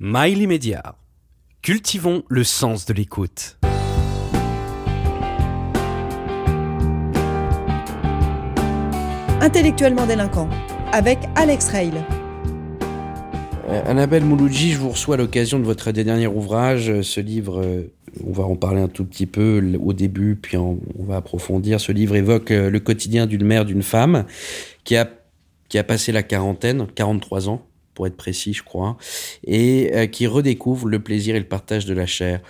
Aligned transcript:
Mail 0.00 0.42
immédiat. 0.42 0.96
Cultivons 1.62 2.24
le 2.28 2.42
sens 2.42 2.84
de 2.84 2.92
l'écoute. 2.92 3.58
Intellectuellement 9.40 10.04
délinquant, 10.04 10.50
avec 10.90 11.20
Alex 11.36 11.68
Rail. 11.68 11.92
Euh, 13.68 13.82
Annabelle 13.86 14.24
Mouloudji, 14.24 14.72
je 14.72 14.78
vous 14.78 14.90
reçois 14.90 15.14
à 15.14 15.18
l'occasion 15.18 15.60
de 15.60 15.64
votre 15.64 15.92
dernier 15.92 16.26
ouvrage. 16.26 16.90
Euh, 16.90 17.02
Ce 17.04 17.20
livre, 17.20 17.62
euh, 17.62 17.92
on 18.26 18.32
va 18.32 18.42
en 18.42 18.56
parler 18.56 18.80
un 18.80 18.88
tout 18.88 19.04
petit 19.04 19.26
peu 19.26 19.62
au 19.80 19.92
début, 19.92 20.34
puis 20.34 20.56
on 20.56 20.80
va 20.98 21.18
approfondir. 21.18 21.80
Ce 21.80 21.92
livre 21.92 22.16
évoque 22.16 22.50
le 22.50 22.78
quotidien 22.80 23.26
d'une 23.26 23.44
mère, 23.44 23.64
d'une 23.64 23.84
femme, 23.84 24.24
qui 24.82 24.96
a, 24.96 25.08
qui 25.68 25.78
a 25.78 25.84
passé 25.84 26.10
la 26.10 26.24
quarantaine, 26.24 26.88
43 26.96 27.48
ans, 27.48 27.64
pour 27.94 28.06
être 28.06 28.16
précis, 28.16 28.52
je 28.52 28.62
crois, 28.62 28.96
et 29.46 29.90
euh, 29.94 30.06
qui 30.06 30.26
redécouvre 30.26 30.86
le 30.88 31.00
plaisir 31.00 31.34
et 31.36 31.38
le 31.40 31.46
partage 31.48 31.86
de 31.86 31.94
la 31.94 32.06
chair. 32.06 32.40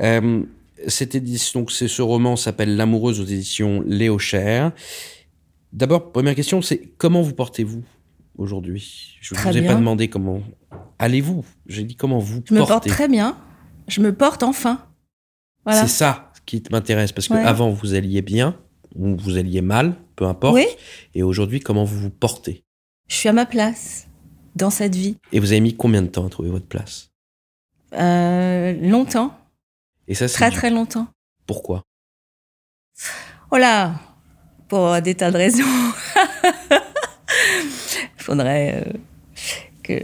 Euh, 0.00 0.42
cette 0.86 1.14
édition, 1.14 1.60
donc 1.60 1.70
ce 1.72 2.02
roman 2.02 2.36
s'appelle 2.36 2.76
L'amoureuse 2.76 3.20
aux 3.20 3.24
éditions 3.24 3.82
Léo 3.86 4.18
Cher. 4.18 4.72
D'abord, 5.72 6.12
première 6.12 6.34
question, 6.34 6.62
c'est 6.62 6.78
comment 6.98 7.22
vous 7.22 7.32
portez-vous 7.34 7.82
aujourd'hui? 8.36 9.16
Je 9.20 9.34
ne 9.34 9.40
vous 9.40 9.56
ai 9.56 9.62
pas 9.66 9.74
demandé 9.74 10.08
comment 10.08 10.42
allez-vous. 10.98 11.44
J'ai 11.66 11.84
dit 11.84 11.96
comment 11.96 12.18
vous 12.18 12.42
Je 12.46 12.54
me 12.54 12.58
portez. 12.58 12.72
porte 12.74 12.88
très 12.88 13.08
bien. 13.08 13.36
Je 13.88 14.00
me 14.00 14.14
porte 14.14 14.42
enfin. 14.42 14.84
Voilà. 15.64 15.82
C'est 15.82 15.88
ça 15.88 16.32
qui 16.46 16.62
m'intéresse 16.70 17.12
parce 17.12 17.28
Ouais. 17.30 17.38
avant 17.40 17.70
vous 17.70 17.94
alliez 17.94 18.20
bien 18.22 18.56
ou 18.94 19.16
vous 19.16 19.36
alliez 19.38 19.62
mal, 19.62 19.96
peu 20.16 20.26
importe. 20.26 20.54
Oui, 20.54 20.66
Et 21.14 21.22
aujourd'hui, 21.22 21.60
comment 21.60 21.84
vous 21.84 21.98
vous 21.98 22.10
portez? 22.10 22.62
Je 23.08 23.16
suis 23.16 23.28
à 23.28 23.32
ma 23.32 23.46
place 23.46 24.06
dans 24.54 24.70
cette 24.70 24.94
vie. 24.94 25.16
Et 25.32 25.40
vous 25.40 25.52
avez 25.52 25.60
mis 25.60 25.74
combien 25.76 26.02
de 26.02 26.08
temps 26.08 26.26
à 26.26 26.30
trouver 26.30 26.50
votre 26.50 26.66
place? 26.66 27.10
Euh, 27.94 28.72
longtemps, 28.82 29.36
Et 30.08 30.14
ça, 30.14 30.26
c'est 30.28 30.34
très 30.34 30.50
du- 30.50 30.56
très 30.56 30.70
longtemps. 30.70 31.06
pourquoi? 31.46 31.82
Oh 33.50 33.56
là, 33.56 33.94
pour 34.68 35.00
des 35.02 35.14
tas 35.14 35.30
de 35.30 35.36
raisons. 35.36 35.64
Il 36.70 36.78
faudrait 38.22 38.84
euh, 38.86 38.92
que 39.82 40.00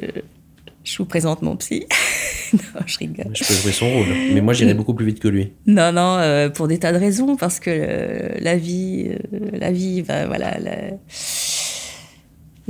je 0.84 0.98
vous 0.98 1.04
présente 1.06 1.42
mon 1.42 1.56
psy. 1.56 1.86
non, 2.52 2.60
je 2.86 2.98
rigole. 2.98 3.30
Je 3.34 3.44
peux 3.44 3.54
jouer 3.54 3.72
son 3.72 3.90
rôle, 3.92 4.06
mais 4.32 4.40
moi 4.40 4.54
j'irai 4.54 4.74
beaucoup 4.74 4.94
plus 4.94 5.06
vite 5.06 5.20
que 5.20 5.28
lui. 5.28 5.52
Non, 5.66 5.92
non, 5.92 6.16
euh, 6.18 6.48
pour 6.48 6.68
des 6.68 6.78
tas 6.78 6.92
de 6.92 6.98
raisons, 6.98 7.36
parce 7.36 7.60
que 7.60 7.70
euh, 7.70 8.28
la 8.40 8.56
vie, 8.56 9.08
euh, 9.32 9.50
la 9.52 9.70
vie, 9.72 10.02
va, 10.02 10.26
voilà, 10.26 10.58
la, 10.58 10.76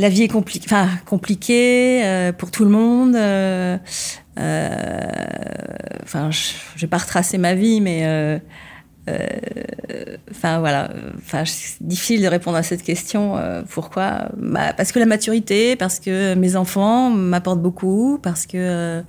la 0.00 0.08
vie 0.08 0.22
est 0.22 0.28
compliquée, 0.28 2.02
euh, 2.04 2.32
pour 2.32 2.50
tout 2.50 2.64
le 2.64 2.70
monde. 2.70 3.14
euh, 3.14 3.76
euh, 4.38 5.10
je, 6.30 6.52
je 6.74 6.80
vais 6.80 6.86
pas 6.86 6.98
retracer 6.98 7.36
ma 7.36 7.54
vie, 7.54 7.80
mais 7.82 8.40
enfin 10.30 11.44
c'est 11.44 11.82
difficile 11.82 12.22
de 12.22 12.28
répondre 12.28 12.56
à 12.56 12.62
cette 12.62 12.82
question. 12.82 13.36
pourquoi? 13.68 14.30
Bah, 14.38 14.72
Parce 14.72 14.92
que 14.92 14.98
la 14.98 15.06
maturité, 15.06 15.76
parce 15.76 16.00
que 16.00 16.34
mes 16.34 16.56
enfants 16.56 17.10
m'apportent 17.10 17.62
beaucoup, 17.62 18.18
parce 18.22 18.46
que 18.46 19.02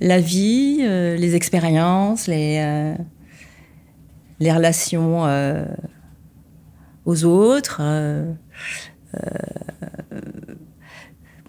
la 0.00 0.20
vie, 0.20 0.78
les 0.78 1.34
expériences, 1.34 2.28
les, 2.28 2.94
relations 4.40 5.24
aux 7.04 7.24
autres. 7.24 7.82
Euh, 9.14 10.18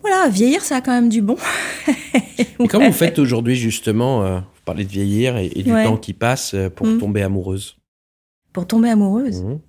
voilà, 0.02 0.30
vieillir, 0.30 0.62
ça 0.62 0.78
a 0.78 0.82
quand 0.82 0.94
même 0.94 1.10
du 1.10 1.22
bon. 1.22 1.36
Et 2.40 2.68
comment 2.68 2.88
vous 2.88 2.94
faites 2.94 3.20
aujourd'hui 3.20 3.56
justement 3.56 4.24
euh, 4.24 4.40
Vous 4.40 4.62
parlez 4.66 4.86
de 4.86 4.90
vieillir 4.90 5.38
et, 5.38 5.52
et 5.56 5.64
du 5.64 5.72
Ouais. 5.74 5.84
temps 5.84 5.98
qui 5.98 6.14
passe 6.14 6.54
euh, 6.54 6.70
pour 6.70 6.88
Mm. 6.88 6.98
tomber 7.00 7.22
amoureuse. 7.22 7.76
Pour 8.54 8.66
tomber 8.66 8.90
amoureuse, 8.90 9.44
Mhm. 9.44 9.60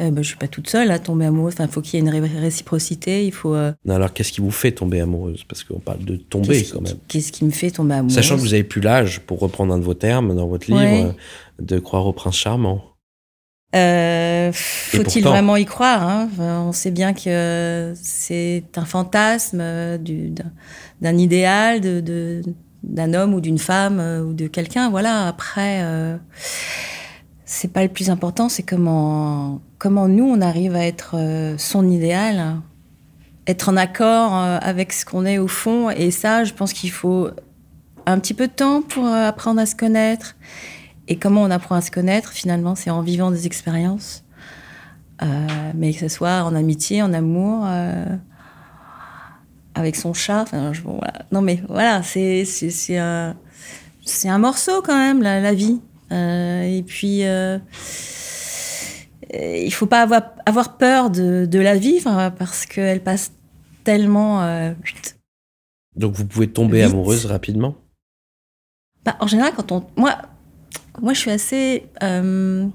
euh, 0.00 0.10
bah, 0.10 0.22
je 0.22 0.26
suis 0.28 0.36
pas 0.36 0.48
toute 0.48 0.68
seule 0.68 0.90
à 0.90 0.98
tomber 0.98 1.26
amoureuse. 1.26 1.54
Enfin, 1.54 1.64
il 1.66 1.70
faut 1.70 1.80
qu'il 1.80 1.94
y 1.94 1.96
ait 1.96 2.00
une 2.04 2.08
ré- 2.10 2.38
réciprocité. 2.40 3.24
Il 3.24 3.32
faut. 3.32 3.54
euh, 3.54 3.72
Non, 3.84 3.94
alors 3.94 4.12
qu'est-ce 4.12 4.32
qui 4.32 4.40
vous 4.40 4.50
fait 4.50 4.72
tomber 4.72 5.00
amoureuse? 5.00 5.44
Parce 5.44 5.62
qu'on 5.64 5.78
parle 5.78 6.04
de 6.04 6.16
tomber 6.16 6.64
quand 6.64 6.80
même. 6.80 6.96
Qu'est-ce 7.08 7.30
qui 7.32 7.44
me 7.44 7.50
fait 7.50 7.70
tomber 7.70 7.94
amoureuse? 7.94 8.14
Sachant 8.16 8.34
que 8.36 8.40
vous 8.40 8.54
avez 8.54 8.64
plus 8.64 8.80
l'âge, 8.80 9.20
pour 9.20 9.38
reprendre 9.38 9.72
un 9.72 9.78
de 9.78 9.84
vos 9.84 9.94
termes 9.94 10.34
dans 10.34 10.48
votre 10.48 10.68
livre, 10.70 10.80
Ouais. 10.82 11.14
de 11.60 11.78
croire 11.78 12.04
au 12.06 12.12
prince 12.12 12.36
charmant. 12.36 12.82
Euh, 13.74 14.50
Faut-il 14.52 15.24
vraiment 15.24 15.56
y 15.56 15.64
croire 15.64 16.06
hein? 16.06 16.28
On 16.38 16.72
sait 16.72 16.90
bien 16.90 17.14
que 17.14 17.94
c'est 17.96 18.64
un 18.76 18.84
fantasme 18.84 19.60
euh, 19.62 19.96
du- 19.98 20.32
d'un 21.00 21.16
idéal, 21.16 21.80
de- 21.80 22.00
de- 22.00 22.42
d'un 22.82 23.14
homme 23.14 23.32
ou 23.32 23.40
d'une 23.40 23.58
femme 23.58 23.98
euh, 23.98 24.22
ou 24.22 24.34
de 24.34 24.46
quelqu'un. 24.46 24.90
Voilà. 24.90 25.26
Après, 25.26 25.80
euh, 25.84 26.16
c'est 27.46 27.72
pas 27.72 27.82
le 27.82 27.88
plus 27.88 28.10
important. 28.10 28.48
C'est 28.50 28.62
comment 28.62 29.60
comment 29.78 30.06
nous 30.06 30.24
on 30.26 30.40
arrive 30.42 30.76
à 30.76 30.84
être 30.86 31.16
son 31.58 31.88
idéal, 31.90 32.38
hein. 32.38 32.62
être 33.46 33.68
en 33.68 33.76
accord 33.76 34.32
avec 34.34 34.92
ce 34.92 35.04
qu'on 35.04 35.24
est 35.26 35.38
au 35.38 35.48
fond. 35.48 35.90
Et 35.90 36.10
ça, 36.12 36.44
je 36.44 36.52
pense 36.52 36.72
qu'il 36.72 36.90
faut 36.92 37.28
un 38.06 38.18
petit 38.20 38.34
peu 38.34 38.46
de 38.48 38.52
temps 38.52 38.82
pour 38.82 39.06
apprendre 39.06 39.60
à 39.60 39.66
se 39.66 39.74
connaître. 39.74 40.36
Et 41.08 41.16
comment 41.16 41.42
on 41.42 41.50
apprend 41.50 41.74
à 41.74 41.80
se 41.80 41.90
connaître, 41.90 42.30
finalement, 42.32 42.74
c'est 42.74 42.90
en 42.90 43.02
vivant 43.02 43.30
des 43.30 43.46
expériences. 43.46 44.24
Euh, 45.22 45.46
mais 45.74 45.92
que 45.92 46.00
ce 46.00 46.08
soit 46.08 46.42
en 46.42 46.54
amitié, 46.54 47.02
en 47.02 47.12
amour, 47.12 47.64
euh, 47.66 48.04
avec 49.74 49.96
son 49.96 50.14
chat. 50.14 50.42
Enfin, 50.42 50.72
je- 50.72 50.82
bon, 50.82 50.94
voilà. 50.96 51.26
Non, 51.30 51.42
mais 51.42 51.62
voilà, 51.68 52.02
c'est 52.02 52.44
un, 52.98 53.34
morceau 54.38 54.82
quand 54.82 54.96
même, 54.96 55.22
la, 55.22 55.40
la 55.40 55.54
vie. 55.54 55.80
Euh, 56.12 56.62
et 56.62 56.82
puis, 56.82 57.22
il 59.34 59.70
faut 59.72 59.86
pas 59.86 60.02
avoir, 60.02 60.22
avoir 60.46 60.76
peur 60.76 61.10
de, 61.10 61.46
de 61.46 61.58
la 61.58 61.76
vie, 61.76 62.00
parce 62.38 62.66
qu'elle 62.66 63.02
passe 63.02 63.32
tellement. 63.84 64.72
vite. 64.84 65.18
Donc 65.94 66.14
vous 66.14 66.24
pouvez 66.26 66.48
tomber 66.48 66.82
Vite. 66.82 66.92
amoureuse 66.92 67.26
rapidement? 67.26 67.74
Bah, 69.04 69.16
en 69.20 69.26
général, 69.26 69.52
quand 69.54 69.72
on. 69.72 69.84
Moi, 69.96 70.16
moi 71.00 71.12
je 71.14 71.18
suis 71.20 71.30
assez. 71.30 71.86
euh, 72.02 72.66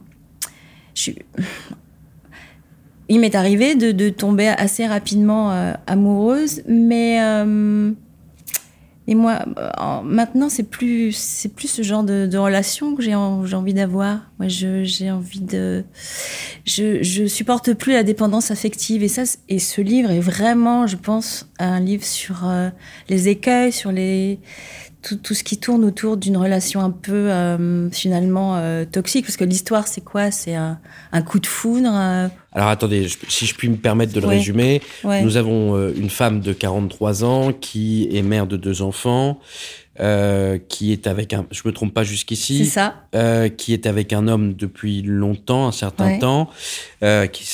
Il 3.10 3.20
m'est 3.20 3.36
arrivé 3.36 3.76
de, 3.76 4.10
tomber 4.10 4.48
assez 4.48 4.86
rapidement 4.86 5.52
euh, 5.52 5.74
amoureuse, 5.86 6.64
mais. 6.68 7.22
euh, 7.22 7.92
et 9.10 9.16
moi, 9.16 9.40
en- 9.78 10.04
maintenant, 10.04 10.50
c'est 10.50 10.64
plus, 10.70 11.48
plus 11.56 11.70
ce 11.70 11.82
genre 11.82 12.04
de, 12.04 12.38
relation 12.38 12.94
que 12.94 13.02
j'ai 13.02 13.16
en- 13.16 13.46
j'ai 13.46 13.56
envie 13.56 13.74
d'avoir. 13.74 14.30
Moi, 14.38 14.50
j'ai 14.50 15.10
envie 15.10 15.40
de. 15.40 15.86
Je, 16.66 17.26
supporte 17.28 17.74
plus 17.74 17.94
la 17.94 18.04
dépendance 18.04 18.52
affective. 18.52 19.04
Et, 19.04 19.08
ça, 19.08 19.24
et 19.48 19.60
ce 19.60 19.80
livre 19.80 20.12
est 20.12 20.20
vraiment, 20.20 20.88
je 20.88 20.98
pense, 20.98 21.50
un 21.58 21.80
livre 21.80 22.04
sur 22.04 22.50
euh, 22.50 22.70
les 23.08 23.30
écueils, 23.30 23.72
sur 23.72 23.94
les, 23.94 24.40
tout, 25.08 25.16
tout 25.18 25.34
ce 25.34 25.44
qui 25.44 25.58
tourne 25.58 25.84
autour 25.86 26.18
d'une 26.18 26.38
relation 26.38 26.82
un 26.82 26.92
peu 26.92 27.14
euh, 27.32 27.90
finalement 27.92 28.58
euh, 28.58 28.86
toxique. 28.86 29.26
Parce 29.26 29.38
que 29.38 29.44
l'histoire, 29.46 29.88
c'est 29.88 30.02
quoi? 30.04 30.32
C'est 30.32 30.56
un, 30.56 30.80
un 31.12 31.22
coup 31.22 31.40
de 31.40 31.48
foudre. 31.48 31.90
euh, 31.94 32.28
Alors 32.54 32.70
attendez, 32.70 33.08
je- 33.08 33.18
si 33.28 33.46
je 33.46 33.56
puis 33.56 33.70
me 33.70 33.76
permettre 33.78 34.14
de 34.14 34.20
le 34.20 34.28
Ouais. 34.28 34.38
résumer, 34.38 34.82
ouais. 35.04 35.22
nous 35.22 35.38
avons 35.38 35.90
une 35.92 36.10
femme 36.10 36.42
de 36.42 36.54
43 36.54 37.24
ans 37.24 37.54
qui 37.54 38.10
est 38.12 38.22
mère 38.22 38.48
de 38.48 38.58
deux 38.58 38.82
enfants, 38.82 39.40
qui 40.70 40.92
est 40.92 41.08
avec 41.08 41.34
un, 41.34 41.46
je 41.52 41.62
me 41.66 41.72
trompe 41.72 41.94
pas 41.94 42.04
jusqu'ici, 42.04 42.66
ça. 42.66 42.96
qui 43.58 43.74
est 43.74 43.86
avec 43.86 44.14
un 44.14 44.28
homme 44.28 44.54
depuis 44.54 45.02
longtemps, 45.02 45.68
un 45.68 45.72
certain 45.72 46.06
Ouais. 46.08 46.20
temps, 46.20 46.50
qui 47.32 47.46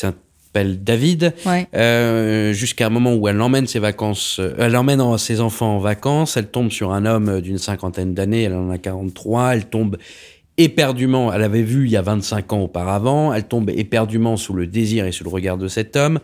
s'appelle 0.54 0.84
David, 0.84 1.34
Ouais. 1.48 1.68
euh, 1.74 2.54
jusqu'à 2.54 2.86
un 2.88 2.90
moment 2.90 3.16
où 3.16 3.28
elle 3.28 3.42
emmène 3.42 3.66
ses 3.66 3.80
vacances, 3.80 4.38
euh, 4.40 4.54
elle 4.60 4.76
emmène 4.76 5.18
ses 5.18 5.42
enfants 5.42 5.78
en 5.78 5.80
vacances, 5.80 6.38
elle 6.38 6.48
tombe 6.48 6.72
sur 6.72 6.92
un 6.92 7.06
homme 7.06 7.42
d'une 7.42 7.58
cinquantaine 7.58 8.14
d'années, 8.14 8.44
elle 8.44 8.54
en 8.54 8.70
a 8.70 8.78
43, 8.78 9.56
elle 9.56 9.66
tombe 9.66 9.98
éperdument, 10.58 11.34
elle 11.34 11.42
avait 11.42 11.64
vu 11.64 11.86
il 11.86 11.92
y 11.92 11.98
a 11.98 12.04
25 12.04 12.54
ans 12.54 12.60
auparavant, 12.62 13.34
elle 13.34 13.46
tombe 13.46 13.72
éperdument 13.72 14.38
sous 14.38 14.54
le 14.54 14.68
désir 14.68 15.08
et 15.08 15.12
sous 15.12 15.24
le 15.24 15.30
regard 15.32 15.58
de 15.58 15.68
cet 15.68 15.96
homme. 15.96 16.20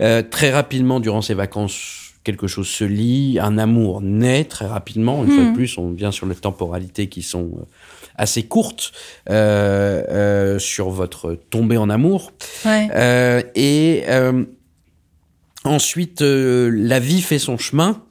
Euh, 0.00 0.22
très 0.22 0.52
rapidement, 0.52 1.00
durant 1.00 1.20
ses 1.20 1.34
vacances, 1.34 2.12
quelque 2.22 2.46
chose 2.46 2.68
se 2.68 2.84
lie, 2.84 3.38
un 3.40 3.58
amour 3.58 4.00
naît 4.00 4.44
très 4.44 4.66
rapidement. 4.66 5.24
Une 5.24 5.30
fois 5.32 5.42
de 5.44 5.48
Mhm. 5.48 5.54
plus, 5.54 5.76
on 5.78 5.90
vient 5.90 6.12
sur 6.12 6.26
les 6.26 6.34
temporalités 6.36 7.08
qui 7.08 7.22
sont 7.22 7.50
euh, 7.58 7.62
assez 8.18 8.42
courtes 8.44 8.92
euh, 9.30 10.02
euh, 10.08 10.58
sur 10.58 10.90
votre 10.90 11.34
tombée 11.50 11.76
en 11.76 11.90
amour. 11.90 12.32
Ouais. 12.64 12.88
Euh, 12.94 13.42
et 13.54 14.04
ensuite, 15.64 16.20
la 16.22 16.98
vie 17.00 17.22
fait 17.22 17.38
son 17.38 17.58
chemin. 17.58 18.02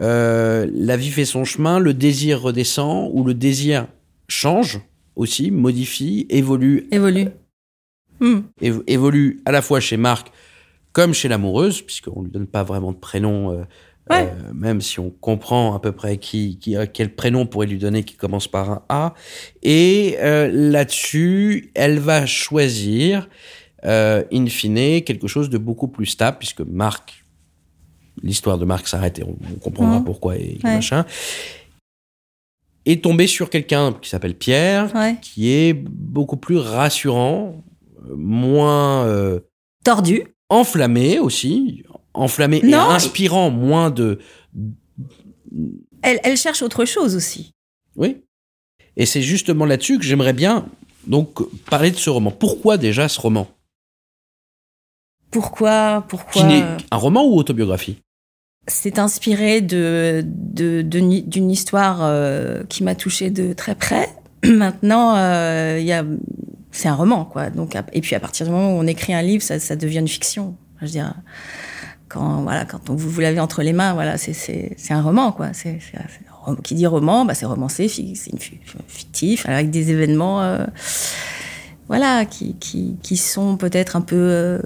La 0.00 0.96
vie 0.96 1.10
fait 1.10 1.24
son 1.24 1.44
chemin, 1.44 1.78
le 1.78 1.94
désir 1.94 2.40
redescend, 2.42 3.10
ou 3.12 3.24
le 3.24 3.34
désir 3.34 3.86
change 4.28 4.80
aussi, 5.16 5.50
modifie, 5.50 6.26
évolue, 6.30 6.86
Évolue. 6.92 7.28
Hmm. 8.20 8.40
évo- 8.62 8.82
évolue 8.86 9.40
à 9.46 9.50
la 9.52 9.62
fois 9.62 9.80
chez 9.80 9.96
Marc 9.96 10.30
comme 10.92 11.14
chez 11.14 11.28
l'amoureuse, 11.28 11.82
puisqu'on 11.82 12.20
ne 12.20 12.24
lui 12.26 12.32
donne 12.32 12.46
pas 12.46 12.62
vraiment 12.62 12.92
de 12.92 12.96
prénom 12.98 13.64
euh, 14.12 14.24
euh, 14.24 14.52
même 14.54 14.80
si 14.80 14.98
on 15.00 15.10
comprend 15.10 15.74
à 15.74 15.80
peu 15.80 15.92
près 15.92 16.16
qui, 16.18 16.58
qui, 16.58 16.76
quel 16.92 17.14
prénom 17.14 17.46
pourrait 17.46 17.66
lui 17.66 17.78
donner 17.78 18.02
qui 18.04 18.16
commence 18.16 18.48
par 18.48 18.70
un 18.70 18.82
A. 18.88 19.14
Et 19.62 20.16
euh, 20.20 20.48
là-dessus, 20.52 21.70
elle 21.74 21.98
va 21.98 22.26
choisir, 22.26 23.28
euh, 23.84 24.24
in 24.32 24.46
fine, 24.46 25.02
quelque 25.02 25.28
chose 25.28 25.50
de 25.50 25.58
beaucoup 25.58 25.88
plus 25.88 26.06
stable, 26.06 26.38
puisque 26.38 26.60
Marc, 26.60 27.24
l'histoire 28.22 28.58
de 28.58 28.64
Marc 28.64 28.88
s'arrête 28.88 29.18
et 29.18 29.24
on, 29.24 29.36
comprendra 29.60 30.02
pourquoi 30.04 30.36
et 30.36 30.58
Ouais. 30.64 30.74
machin, 30.74 31.04
est 32.86 33.02
tombé 33.02 33.26
sur 33.26 33.50
quelqu'un 33.50 33.92
qui 33.92 34.08
s'appelle 34.08 34.34
Pierre, 34.34 34.94
Ouais. 34.94 35.16
qui 35.20 35.50
est 35.50 35.74
beaucoup 35.74 36.36
plus 36.36 36.56
rassurant, 36.56 37.62
moins 38.16 39.06
Tordu. 39.84 40.24
enflammé 40.48 41.18
aussi, 41.18 41.84
enflammé 42.14 42.60
et 42.64 42.74
inspirant 42.74 43.50
moins 43.50 43.90
de... 43.90 44.18
Elle, 46.02 46.20
elle 46.24 46.36
cherche 46.36 46.62
autre 46.62 46.84
chose 46.84 47.14
aussi. 47.16 47.52
Oui. 47.96 48.22
Et 48.96 49.06
c'est 49.06 49.22
justement 49.22 49.64
là-dessus 49.64 49.98
que 49.98 50.04
j'aimerais 50.04 50.32
bien 50.32 50.66
donc 51.06 51.40
parler 51.66 51.90
de 51.90 51.96
ce 51.96 52.10
roman. 52.10 52.30
Pourquoi 52.30 52.76
déjà 52.78 53.08
ce 53.08 53.20
roman? 53.20 53.48
Pourquoi, 55.30 56.04
pourquoi 56.08 56.42
un 56.90 56.96
roman 56.96 57.24
ou 57.24 57.36
autobiographie? 57.36 57.98
C'est 58.66 58.98
inspiré 58.98 59.60
de, 59.60 60.24
de- 60.26 60.82
d'une 60.82 61.50
histoire 61.50 62.00
euh, 62.02 62.62
qui 62.64 62.82
m'a 62.82 62.94
touchée 62.94 63.30
de 63.30 63.52
très 63.52 63.74
près. 63.74 64.08
Maintenant, 64.44 65.16
euh, 65.16 65.78
il 65.80 65.86
y 65.86 65.92
a, 65.92 66.04
c'est 66.72 66.88
un 66.88 66.94
roman, 66.94 67.24
quoi. 67.24 67.50
Donc, 67.50 67.76
et 67.92 68.00
puis 68.00 68.14
à 68.16 68.20
partir 68.20 68.46
du 68.46 68.52
moment 68.52 68.72
où 68.76 68.78
on 68.80 68.86
écrit 68.86 69.14
un 69.14 69.22
livre, 69.22 69.42
ça, 69.42 69.58
ça 69.60 69.76
devient 69.76 69.98
une 70.00 70.08
fiction. 70.08 70.56
Je 70.80 70.86
veux 70.86 70.90
dire, 70.90 71.14
quand 72.10 72.42
voilà, 72.42 72.66
quand 72.66 72.90
vous, 72.90 73.08
vous 73.08 73.20
l'avez 73.20 73.40
entre 73.40 73.62
les 73.62 73.72
mains, 73.72 73.94
voilà, 73.94 74.18
c'est, 74.18 74.76
un 74.90 75.00
roman, 75.00 75.32
quoi. 75.32 75.48
C'est, 75.54 75.78
qui 76.62 76.74
dit 76.74 76.86
roman, 76.86 77.24
bah, 77.24 77.34
c'est 77.34 77.46
romancé, 77.46 77.88
c'est 77.88 78.14
fictif, 78.86 79.46
avec 79.46 79.70
des 79.70 79.90
événements. 79.90 80.42
euh, 80.42 80.66
voilà, 81.90 82.24
qui, 82.24 83.16
sont 83.16 83.56
peut-être 83.56 83.96
un 83.96 84.00
peu, 84.00 84.14
euh, 84.14 84.58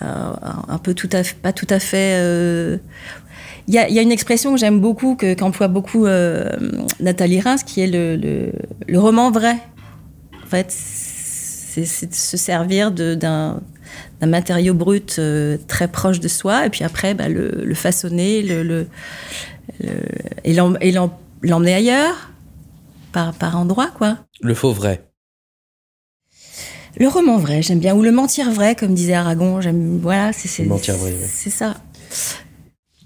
euh, 0.00 0.32
un 0.68 0.78
peu 0.78 0.94
tout 0.94 1.10
à 1.12 1.22
fait, 1.22 1.36
pas 1.36 1.52
tout 1.52 1.66
à 1.68 1.78
fait. 1.78 2.80
Il 3.68 3.74
y, 3.74 3.78
a, 3.78 4.00
une 4.00 4.10
expression 4.10 4.54
que 4.54 4.58
j'aime 4.58 4.80
beaucoup, 4.80 5.16
que, 5.16 5.34
qu'emploie 5.34 5.68
beaucoup 5.68 6.06
euh, 6.06 6.48
Nathalie 6.98 7.40
Reims, 7.40 7.62
qui 7.62 7.82
est 7.82 7.86
le, 7.86 8.16
le, 8.88 8.98
roman 8.98 9.30
vrai. 9.30 9.58
En 10.42 10.46
fait, 10.46 10.68
c'est, 10.70 12.06
de 12.06 12.14
se 12.14 12.38
servir 12.38 12.90
d'un, 12.90 13.60
d'un 14.20 14.26
matériau 14.26 14.74
brut 14.74 15.16
euh, 15.18 15.56
très 15.68 15.88
proche 15.88 16.20
de 16.20 16.28
soi, 16.28 16.66
et 16.66 16.70
puis 16.70 16.84
après, 16.84 17.14
bah, 17.14 17.28
le, 17.28 17.48
le 17.64 17.74
façonner, 17.74 18.42
le, 18.42 18.62
le, 18.62 18.86
le- 19.80 19.88
et, 20.44 20.52
l'em- 20.52 20.78
et 20.80 20.92
l'em- 20.92 21.10
l'emmener 21.42 21.74
ailleurs, 21.74 22.30
par, 23.12 23.32
par 23.34 23.56
endroit, 23.56 23.88
quoi. 23.96 24.18
Le 24.40 24.54
faux 24.54 24.72
vrai. 24.72 25.02
Le 26.98 27.08
roman 27.08 27.38
vrai, 27.38 27.62
j'aime 27.62 27.78
bien. 27.78 27.94
Ou 27.94 28.02
le 28.02 28.10
mentir 28.12 28.50
vrai, 28.50 28.74
comme 28.74 28.94
disait 28.94 29.14
Aragon. 29.14 29.60
J'aime, 29.60 29.98
voilà, 30.02 30.32
c'est, 30.32 30.64
mentir 30.64 30.96
vrai, 30.96 31.14
c'est 31.26 31.50
ça. 31.50 31.74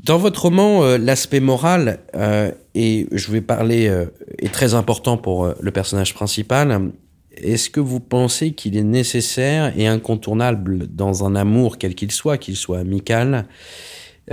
Dans 0.05 0.19
votre 0.19 0.43
roman, 0.43 0.83
euh, 0.85 0.99
l'aspect 0.99 1.41
moral, 1.41 2.01
euh, 2.15 2.51
et 2.75 3.07
je 3.13 3.31
vais 3.31 3.41
parler, 3.41 3.89
euh, 3.89 4.07
est 4.39 4.53
très 4.53 4.75
important 4.75 5.17
pour 5.17 5.53
le 5.61 5.71
personnage 5.71 6.15
principal. 6.15 6.93
Est-ce 7.37 7.71
que 7.71 7.81
vous 7.81 8.01
pensez 8.01 8.53
qu'il 8.53 8.77
est 8.77 8.83
nécessaire 8.85 9.73
et 9.79 9.87
incontournable 9.87 10.87
dans 10.89 11.25
un 11.25 11.35
amour, 11.35 11.79
quel 11.79 11.95
qu'il 11.95 12.11
soit, 12.11 12.39
qu'il 12.39 12.57
soit 12.57 12.79
amical 12.79 13.47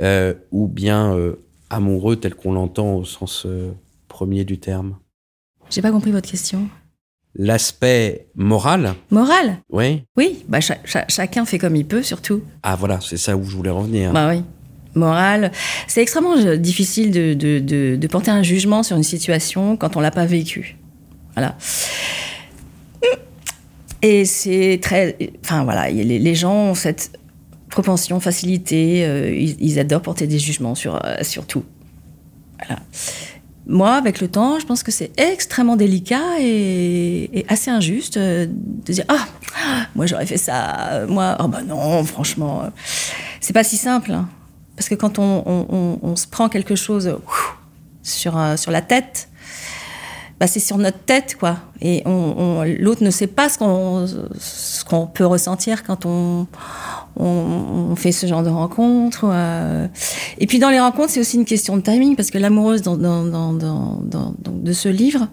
euh, 0.02 0.34
ou 0.52 0.68
bien 0.68 1.16
euh, 1.16 1.36
amoureux 1.70 2.16
tel 2.16 2.36
qu'on 2.36 2.54
l'entend 2.54 2.94
au 2.96 3.06
sens 3.06 3.44
euh, 3.46 3.72
premier 4.08 4.44
du 4.46 4.60
terme? 4.60 4.98
J'ai 5.70 5.82
pas 5.82 5.92
compris 5.92 6.12
votre 6.12 6.30
question. 6.30 6.68
L'aspect 7.34 8.28
moral, 8.36 8.94
Morale 9.10 9.58
oui. 9.72 10.04
Oui, 10.18 10.44
bah, 10.50 10.60
cha- 10.60 10.80
cha- 10.84 11.06
chacun 11.08 11.46
fait 11.46 11.58
comme 11.58 11.78
il 11.78 11.86
peut, 11.88 12.04
surtout. 12.04 12.42
Ah 12.62 12.76
voilà, 12.76 13.00
c'est 13.02 13.16
ça 13.16 13.38
où 13.38 13.44
je 13.46 13.56
voulais 13.56 13.70
revenir. 13.70 14.12
Bah 14.12 14.30
oui. 14.30 14.44
Morale. 14.96 15.54
C'est 15.88 16.02
extrêmement 16.02 16.36
difficile 16.58 17.12
de, 17.12 17.34
de, 17.34 17.60
de, 17.60 17.96
de 17.96 18.08
porter 18.08 18.32
un 18.32 18.44
jugement 18.44 18.84
sur 18.84 18.98
une 18.98 19.04
situation 19.04 19.78
quand 19.78 19.96
on 19.96 20.02
l'a 20.02 20.12
pas 20.12 20.26
vécu. 20.26 20.76
Voilà. 21.36 21.56
Et 24.02 24.26
c'est 24.26 24.80
très. 24.82 25.18
Enfin 25.44 25.64
voilà, 25.64 25.90
les, 25.90 26.36
gens 26.36 26.54
ont 26.54 26.74
cette 26.74 27.20
propension, 27.70 28.20
facilité, 28.20 29.06
euh, 29.06 29.34
ils, 29.34 29.80
adorent 29.80 30.02
porter 30.02 30.28
des 30.28 30.40
jugements 30.40 30.76
sur, 30.76 31.00
euh, 31.06 31.18
sur 31.22 31.46
tout. 31.46 31.64
Voilà. 32.60 32.82
Moi, 33.68 33.94
avec 33.94 34.20
le 34.20 34.28
temps, 34.28 34.60
je 34.60 34.66
pense 34.66 34.82
que 34.84 34.92
c'est 34.92 35.18
extrêmement 35.20 35.76
délicat 35.76 36.40
et, 36.40 37.46
assez 37.48 37.70
injuste 37.70 38.18
euh, 38.18 38.48
de 38.50 38.94
dire 38.94 39.06
Ah, 39.08 39.28
moi 39.96 40.08
j'aurais 40.08 40.26
fait 40.26 40.38
ça, 40.38 41.06
moi, 41.08 41.38
oh 41.40 41.48
bah 41.48 41.62
non, 41.62 42.04
franchement, 42.04 42.64
c'est 43.40 43.54
pas 43.54 43.64
si 43.64 43.78
simple. 43.78 44.12
hein. 44.12 44.28
Parce 44.76 44.90
que 44.90 44.96
quand 44.96 45.20
on, 45.20 46.00
on- 46.02 46.16
se 46.16 46.26
prend 46.26 46.50
quelque 46.50 46.76
chose 46.76 47.18
sur, 48.02 48.40
sur 48.58 48.72
la 48.72 48.82
tête, 48.82 49.30
bah 50.42 50.48
c'est 50.48 50.60
sur 50.60 50.80
notre 50.80 50.98
tête, 50.98 51.36
quoi. 51.40 51.58
Et 51.84 52.02
on, 52.06 52.10
on- 52.12 52.64
l'autre 52.80 53.04
ne 53.04 53.12
sait 53.12 53.28
pas 53.28 53.48
ce 53.48 53.60
qu'on, 53.60 54.08
ce 54.40 54.84
qu'on 54.84 55.06
peut 55.06 55.24
ressentir 55.26 55.84
quand 55.84 56.08
on, 56.08 56.48
fait 57.96 58.12
ce 58.12 58.26
genre 58.26 58.42
de 58.42 58.50
rencontre. 58.50 59.26
euh. 59.32 59.88
Et 60.40 60.48
puis 60.48 60.58
dans 60.58 60.72
les 60.72 60.80
rencontres, 60.80 61.12
c'est 61.12 61.20
aussi 61.20 61.38
une 61.38 61.46
question 61.46 61.78
de 61.78 61.82
timing, 61.84 62.16
parce 62.16 62.32
que 62.32 62.40
l'amoureuse 62.40 62.82
dans, 62.82 62.98
dans- 62.98 63.54
dans- 63.54 64.02
de 64.52 64.74
ce 64.74 64.90
livre, 64.90 65.28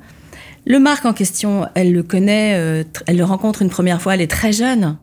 le 0.67 0.79
Marc 0.79 1.07
en 1.07 1.15
question, 1.15 1.67
elle 1.75 1.95
le 1.95 2.03
connaît, 2.03 2.57
euh, 2.57 2.85
elle 3.07 3.17
le 3.17 3.25
rencontre 3.25 3.63
une 3.63 3.71
première 3.71 4.03
fois, 4.03 4.13
elle 4.15 4.21
est 4.21 4.31
très 4.31 4.53
jeune. 4.53 4.99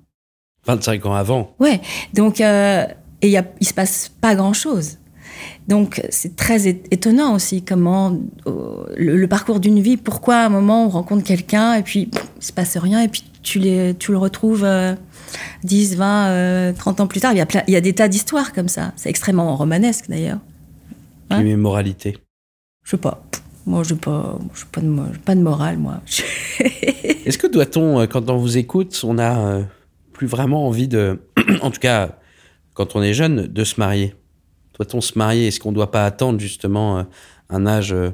25 0.67 1.03
ans 1.07 1.15
avant. 1.15 1.55
Ouais, 1.59 1.81
donc 2.13 2.41
euh, 2.41 2.85
et 3.23 3.27
il 3.27 3.31
y 3.31 3.37
a, 3.37 3.45
il 3.59 3.67
se 3.67 3.73
passe 3.73 4.11
pas 4.21 4.35
grand 4.35 4.53
chose. 4.53 4.97
Donc 5.67 6.01
c'est 6.09 6.35
très 6.35 6.67
étonnant 6.67 7.33
aussi 7.33 7.63
comment 7.63 8.19
euh, 8.45 8.85
le, 8.95 9.17
le 9.17 9.27
parcours 9.27 9.59
d'une 9.59 9.79
vie. 9.79 9.97
Pourquoi 9.97 10.37
à 10.37 10.45
un 10.45 10.49
moment 10.49 10.85
on 10.85 10.89
rencontre 10.89 11.23
quelqu'un 11.23 11.73
et 11.73 11.81
puis 11.81 12.05
pff, 12.05 12.23
il 12.37 12.45
se 12.45 12.53
passe 12.53 12.77
rien 12.77 13.01
et 13.01 13.07
puis 13.07 13.23
tu 13.41 13.59
les, 13.59 13.95
tu 13.97 14.11
le 14.11 14.17
retrouves 14.17 14.63
euh, 14.63 14.95
10, 15.63 15.95
20, 15.95 16.27
euh, 16.27 16.73
30 16.73 16.99
ans 17.01 17.07
plus 17.07 17.19
tard. 17.19 17.33
Il 17.33 17.37
y 17.37 17.41
a 17.41 17.45
plein, 17.45 17.63
il 17.67 17.73
y 17.73 17.77
a 17.77 17.81
des 17.81 17.93
tas 17.93 18.07
d'histoires 18.07 18.53
comme 18.53 18.67
ça. 18.67 18.93
C'est 18.95 19.09
extrêmement 19.09 19.55
romanesque 19.55 20.05
d'ailleurs. 20.07 20.39
Hein 21.29 21.37
Puis 21.37 21.45
mes 21.45 21.55
moralités. 21.55 22.17
Je 22.83 22.91
sais 22.91 22.97
pas. 22.97 23.23
Moi, 23.65 23.81
je 23.83 23.95
pas, 23.95 24.37
j'ai 24.53 24.65
pas 24.71 24.81
j'ai 25.11 25.19
pas 25.19 25.35
de 25.35 25.41
morale, 25.41 25.79
moi. 25.79 26.01
Est-ce 26.59 27.37
que 27.39 27.47
doit-on, 27.47 27.99
euh, 27.99 28.05
quand 28.05 28.29
on 28.29 28.37
vous 28.37 28.57
écoute, 28.57 29.01
on 29.03 29.17
a 29.17 29.39
euh, 29.39 29.63
plus 30.13 30.27
vraiment 30.27 30.67
envie 30.67 30.87
de, 30.87 31.19
en 31.61 31.71
tout 31.71 31.79
cas, 31.79 32.19
quand 32.75 32.95
on 32.95 33.01
est 33.01 33.15
jeune, 33.15 33.47
de 33.47 33.63
se 33.63 33.79
marier? 33.79 34.13
Doit-on 34.77 35.01
se 35.01 35.17
marier? 35.17 35.47
Est-ce 35.47 35.59
qu'on 35.59 35.69
ne 35.71 35.75
doit 35.75 35.91
pas 35.91 36.05
attendre 36.05 36.39
justement 36.39 36.97
euh, 36.99 37.03
un 37.49 37.65
âge 37.65 37.93
euh, 37.93 38.11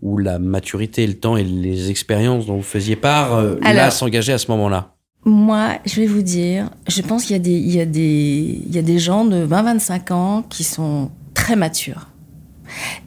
où 0.00 0.18
la 0.18 0.38
maturité, 0.38 1.06
le 1.06 1.14
temps 1.14 1.36
et 1.36 1.44
les 1.44 1.90
expériences 1.90 2.46
dont 2.46 2.56
vous 2.56 2.62
faisiez 2.62 2.96
part, 2.96 3.34
euh, 3.34 3.56
là, 3.60 3.68
Alors- 3.68 3.92
s'engager 3.92 4.32
à 4.32 4.38
ce 4.38 4.50
moment-là? 4.50 4.94
Moi, 5.24 5.78
je 5.84 6.00
vais 6.00 6.06
vous 6.06 6.22
dire, 6.22 6.70
je 6.86 7.02
pense 7.02 7.24
qu'il 7.24 7.32
y 7.32 7.38
a 7.38 7.42
des, 7.42 7.50
il 7.58 7.74
y 7.74 7.80
a 7.80 7.84
des, 7.86 8.62
il 8.66 8.74
y 8.74 8.78
a 8.78 8.82
des 8.82 8.98
gens 9.00 9.24
de 9.24 9.44
20-25 9.44 10.12
ans 10.12 10.42
qui 10.48 10.62
sont 10.64 11.10
très 11.34 11.56
matures. 11.56 12.06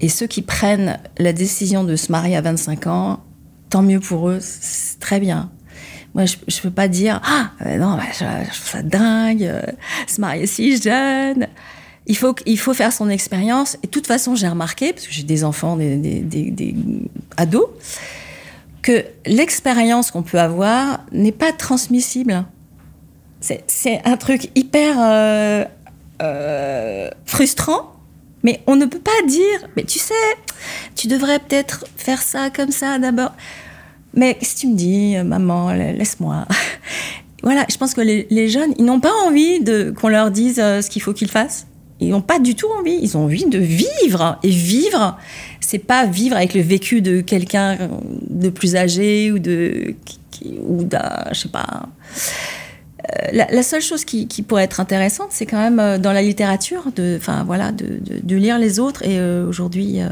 Et 0.02 0.10
ceux 0.10 0.28
qui 0.28 0.42
prennent 0.42 1.00
la 1.18 1.32
décision 1.34 1.84
de 1.86 1.96
se 1.96 2.12
marier 2.12 2.36
à 2.36 2.42
25 2.42 2.88
ans, 2.88 3.20
tant 3.70 3.82
mieux 3.82 4.00
pour 4.02 4.30
eux, 4.30 4.40
c'est 4.42 5.00
très 5.00 5.20
bien. 5.20 5.50
Moi, 6.14 6.26
je 6.26 6.36
ne 6.36 6.62
peux 6.64 6.72
pas 6.72 6.90
dire 6.90 7.22
ah 7.24 7.52
non, 7.78 7.96
bah, 7.96 8.04
je, 8.12 8.18
je 8.46 8.50
trouve 8.60 8.70
ça 8.70 8.82
dingue, 8.84 9.44
euh, 9.46 9.62
se 10.08 10.20
marier 10.20 10.46
si 10.46 10.80
jeune. 10.82 11.48
Il 12.08 12.18
faut, 12.18 12.36
il 12.46 12.58
faut 12.58 12.74
faire 12.74 12.92
son 12.92 13.10
expérience. 13.10 13.76
Et 13.84 13.88
de 13.88 13.92
toute 13.92 14.08
façon, 14.08 14.36
j'ai 14.36 14.48
remarqué, 14.48 14.92
parce 14.94 15.06
que 15.08 15.14
j'ai 15.14 15.24
des 15.24 15.44
enfants, 15.44 15.78
des, 15.78 15.96
ados, 17.38 17.68
que 18.82 19.04
l'expérience 19.28 20.10
qu'on 20.12 20.24
peut 20.24 20.40
avoir 20.40 21.02
n'est 21.12 21.32
pas 21.32 21.52
transmissible. 21.52 22.44
C'est- 23.40 24.02
un 24.06 24.18
truc 24.18 24.50
hyper 24.56 24.96
euh, 25.00 25.66
euh, 26.22 27.10
frustrant, 27.26 27.94
mais 28.44 28.62
on 28.68 28.76
ne 28.76 28.86
peut 28.86 29.00
pas 29.00 29.12
dire, 29.28 29.68
mais 29.76 29.84
tu 29.84 30.00
sais, 30.00 30.14
tu 30.96 31.08
devrais 31.08 31.40
peut-être 31.40 31.86
faire 31.98 32.22
ça 32.22 32.50
comme 32.50 32.72
ça 32.72 32.98
d'abord. 33.00 33.32
Mais 34.14 34.36
que 34.36 34.46
tu 34.60 34.68
me 34.68 34.76
dis, 34.76 35.16
euh, 35.16 35.24
maman, 35.24 35.72
la- 35.72 35.94
laisse-moi. 35.94 36.46
Voilà, 37.44 37.66
je 37.72 37.76
pense 37.78 37.96
que 37.96 38.02
les, 38.02 38.28
les 38.30 38.50
jeunes, 38.50 38.76
ils 38.78 38.86
n'ont 38.86 39.00
pas 39.00 39.14
envie 39.26 39.62
de 39.62 39.92
qu'on 40.00 40.10
leur 40.10 40.30
dise 40.30 40.58
ce 40.58 40.88
qu'il 40.92 41.02
faut 41.02 41.12
qu'ils 41.12 41.28
fassent. 41.28 41.66
Ils 42.02 42.10
n'ont 42.10 42.22
pas 42.22 42.40
du 42.40 42.56
tout 42.56 42.68
envie. 42.80 42.98
Ils 43.02 43.16
ont 43.16 43.26
envie 43.26 43.46
de 43.46 43.60
vivre. 43.60 44.40
Et 44.44 44.50
vivre, 44.50 45.18
c'est 45.60 45.80
pas 45.80 46.06
vivre 46.06 46.36
avec 46.36 46.54
le 46.56 46.62
vécu 46.62 47.02
de 47.02 47.22
quelqu'un 47.22 47.78
de 48.30 48.50
plus 48.50 48.76
âgé 48.76 49.32
ou 49.32 49.40
de 49.40 49.96
ou 50.60 50.84
d'un, 50.84 51.26
je 51.32 51.42
sais 51.42 51.50
pas. 51.50 51.88
la, 53.32 53.46
la, 53.52 53.64
seule 53.64 53.82
chose 53.82 54.06
qui, 54.06 54.28
qui, 54.28 54.42
pourrait 54.42 54.64
être 54.64 54.80
intéressante, 54.80 55.28
c'est 55.30 55.46
quand 55.46 55.60
même 55.60 55.80
euh, 55.80 55.98
dans 56.00 56.14
la 56.14 56.24
littérature, 56.24 56.86
de, 56.96 57.16
enfin 57.18 57.44
voilà, 57.44 57.72
de, 57.72 57.86
de, 57.86 58.20
de, 58.24 58.36
lire 58.36 58.58
les 58.58 58.80
autres. 58.80 59.04
Et 59.04 59.20
euh, 59.20 59.48
aujourd'hui, 59.48 60.02
euh, 60.02 60.08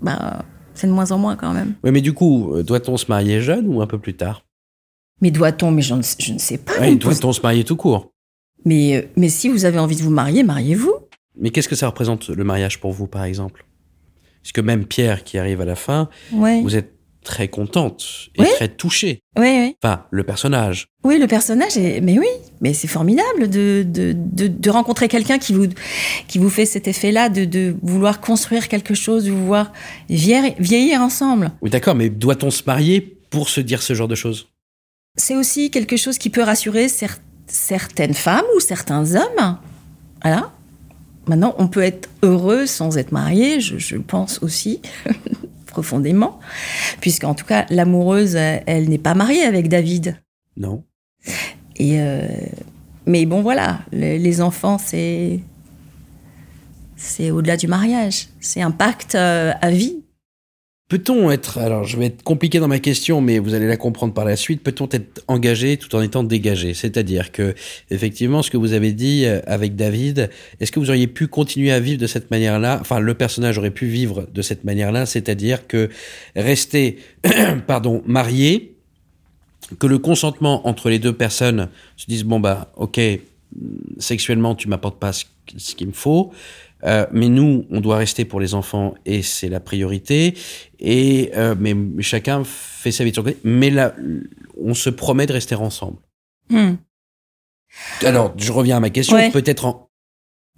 bah, 0.00 0.44
c'est 0.74 0.86
de 0.86 0.92
moins 0.92 1.10
en 1.10 1.18
moins 1.18 1.34
quand 1.34 1.52
même. 1.52 1.74
Oui, 1.82 1.90
mais 1.90 2.00
du 2.00 2.12
coup, 2.12 2.54
doit-on 2.62 2.96
se 2.96 3.06
marier 3.08 3.40
jeune 3.40 3.66
ou 3.66 3.82
un 3.82 3.86
peu 3.88 3.98
plus 3.98 4.14
tard? 4.14 4.44
Mais 5.20 5.30
doit-on? 5.30 5.70
Mais 5.70 5.82
je 5.82 5.94
ne, 5.94 6.02
je 6.18 6.32
ne 6.32 6.38
sais 6.38 6.58
pas. 6.58 6.74
Oui, 6.80 6.96
doit-on 6.96 7.32
se 7.32 7.40
marier 7.40 7.64
tout 7.64 7.76
court? 7.76 8.12
Mais, 8.66 9.08
mais 9.16 9.30
si 9.30 9.48
vous 9.48 9.64
avez 9.64 9.78
envie 9.78 9.96
de 9.96 10.02
vous 10.02 10.10
marier, 10.10 10.42
mariez-vous. 10.42 10.94
Mais 11.40 11.50
qu'est-ce 11.50 11.68
que 11.68 11.74
ça 11.76 11.86
représente 11.86 12.28
le 12.28 12.44
mariage 12.44 12.78
pour 12.80 12.92
vous, 12.92 13.06
par 13.06 13.24
exemple? 13.24 13.64
Puisque 14.42 14.58
même 14.58 14.84
Pierre, 14.84 15.24
qui 15.24 15.38
arrive 15.38 15.60
à 15.62 15.64
la 15.64 15.74
fin, 15.76 16.08
ouais. 16.32 16.60
vous 16.62 16.76
êtes 16.76 16.92
très 17.24 17.48
contente 17.48 18.28
et 18.36 18.42
Oui. 18.42 18.46
très 18.54 18.68
touchée. 18.68 19.18
Oui, 19.36 19.48
oui. 19.58 19.76
Enfin, 19.82 20.04
le 20.12 20.22
personnage. 20.22 20.86
Oui, 21.02 21.18
le 21.18 21.26
personnage, 21.26 21.76
est... 21.76 22.00
mais 22.00 22.18
oui, 22.20 22.28
mais 22.60 22.72
c'est 22.72 22.86
formidable 22.86 23.50
de, 23.50 23.84
de, 23.84 24.14
de, 24.16 24.46
de 24.46 24.70
rencontrer 24.70 25.08
quelqu'un 25.08 25.38
qui 25.38 25.52
vous, 25.52 25.66
qui 26.28 26.38
vous 26.38 26.48
fait 26.50 26.66
cet 26.66 26.86
effet-là, 26.86 27.28
de, 27.28 27.44
de 27.44 27.74
vouloir 27.82 28.20
construire 28.20 28.68
quelque 28.68 28.94
chose, 28.94 29.24
de 29.24 29.32
vouloir 29.32 29.72
vieillir, 30.08 30.54
vieillir 30.60 31.00
ensemble. 31.00 31.50
Oui, 31.62 31.70
d'accord, 31.70 31.96
mais 31.96 32.08
doit-on 32.10 32.50
se 32.52 32.62
marier 32.64 33.00
pour 33.00 33.48
se 33.48 33.60
dire 33.60 33.82
ce 33.82 33.94
genre 33.94 34.08
de 34.08 34.14
choses? 34.14 34.46
C'est 35.16 35.34
aussi 35.34 35.70
quelque 35.72 35.96
chose 35.96 36.18
qui 36.18 36.30
peut 36.30 36.42
rassurer 36.42 36.88
cer 36.88 37.18
certaines 37.46 38.14
femmes 38.14 38.44
ou 38.56 38.60
certains 38.60 39.14
hommes. 39.14 39.58
Voilà. 40.22 40.52
Maintenant, 41.26 41.54
on 41.58 41.66
peut 41.66 41.82
être 41.82 42.08
heureux 42.22 42.66
sans 42.66 42.98
être 42.98 43.12
marié, 43.12 43.60
je, 43.60 43.78
je 43.78 43.96
pense 43.96 44.42
aussi. 44.42 44.80
profondément, 45.66 46.40
puisqu'en 47.02 47.34
tout 47.34 47.44
cas, 47.44 47.66
l'amoureuse, 47.68 48.34
elle 48.34 48.88
n'est 48.88 48.96
pas 48.96 49.12
mariée 49.12 49.42
avec 49.42 49.68
David. 49.68 50.16
Non. 50.56 50.82
Et 51.76 52.00
euh, 52.00 52.26
mais 53.04 53.26
bon, 53.26 53.42
voilà, 53.42 53.80
les, 53.92 54.18
les 54.18 54.40
enfants, 54.40 54.78
c'est 54.78 55.40
c'est 56.96 57.30
au-delà 57.30 57.58
du 57.58 57.68
mariage, 57.68 58.28
c'est 58.40 58.62
un 58.62 58.70
pacte 58.70 59.16
euh, 59.16 59.52
à 59.60 59.70
vie. 59.70 60.02
Peut-on 60.88 61.32
être, 61.32 61.58
alors 61.58 61.82
je 61.82 61.96
vais 61.96 62.06
être 62.06 62.22
compliqué 62.22 62.60
dans 62.60 62.68
ma 62.68 62.78
question, 62.78 63.20
mais 63.20 63.40
vous 63.40 63.54
allez 63.54 63.66
la 63.66 63.76
comprendre 63.76 64.14
par 64.14 64.24
la 64.24 64.36
suite, 64.36 64.62
peut-on 64.62 64.88
être 64.92 65.20
engagé 65.26 65.78
tout 65.78 65.92
en 65.96 66.00
étant 66.00 66.22
dégagé? 66.22 66.74
C'est-à-dire 66.74 67.32
que, 67.32 67.56
effectivement, 67.90 68.40
ce 68.40 68.52
que 68.52 68.56
vous 68.56 68.72
avez 68.72 68.92
dit 68.92 69.24
euh, 69.24 69.40
avec 69.48 69.74
David, 69.74 70.30
est-ce 70.60 70.70
que 70.70 70.78
vous 70.78 70.88
auriez 70.88 71.08
pu 71.08 71.26
continuer 71.26 71.72
à 71.72 71.80
vivre 71.80 71.98
de 71.98 72.06
cette 72.06 72.30
manière-là? 72.30 72.78
Enfin, 72.80 73.00
le 73.00 73.14
personnage 73.14 73.58
aurait 73.58 73.72
pu 73.72 73.86
vivre 73.86 74.28
de 74.32 74.42
cette 74.42 74.62
manière-là, 74.62 75.06
c'est-à-dire 75.06 75.66
que 75.66 75.90
rester, 76.36 76.98
pardon, 77.66 78.04
marié, 78.06 78.76
que 79.80 79.88
le 79.88 79.98
consentement 79.98 80.68
entre 80.68 80.88
les 80.88 81.00
deux 81.00 81.16
personnes 81.16 81.68
se 81.96 82.06
dise, 82.06 82.22
bon 82.22 82.38
bah, 82.38 82.70
ok, 82.76 83.00
sexuellement, 83.98 84.54
tu 84.54 84.68
m'apportes 84.68 85.00
pas 85.00 85.12
ce, 85.12 85.24
ce 85.56 85.74
qu'il 85.74 85.88
me 85.88 85.92
faut, 85.92 86.32
euh, 86.84 87.06
mais 87.12 87.28
nous, 87.28 87.64
on 87.70 87.80
doit 87.80 87.96
rester 87.96 88.24
pour 88.24 88.38
les 88.40 88.54
enfants 88.54 88.94
et 89.06 89.22
c'est 89.22 89.48
la 89.48 89.60
priorité. 89.60 90.34
Et 90.78 91.30
euh, 91.36 91.54
mais 91.58 91.74
chacun 92.02 92.42
fait 92.44 92.92
sa 92.92 93.04
vie 93.04 93.10
de 93.10 93.16
son 93.16 93.22
côté. 93.22 93.38
Mais 93.44 93.70
là, 93.70 93.94
on 94.60 94.74
se 94.74 94.90
promet 94.90 95.26
de 95.26 95.32
rester 95.32 95.54
ensemble. 95.54 95.98
Hmm. 96.50 96.74
Alors, 98.04 98.32
je 98.36 98.52
reviens 98.52 98.76
à 98.76 98.80
ma 98.80 98.90
question. 98.90 99.16
Ouais. 99.16 99.30
Peut-être 99.30 99.64
en 99.64 99.88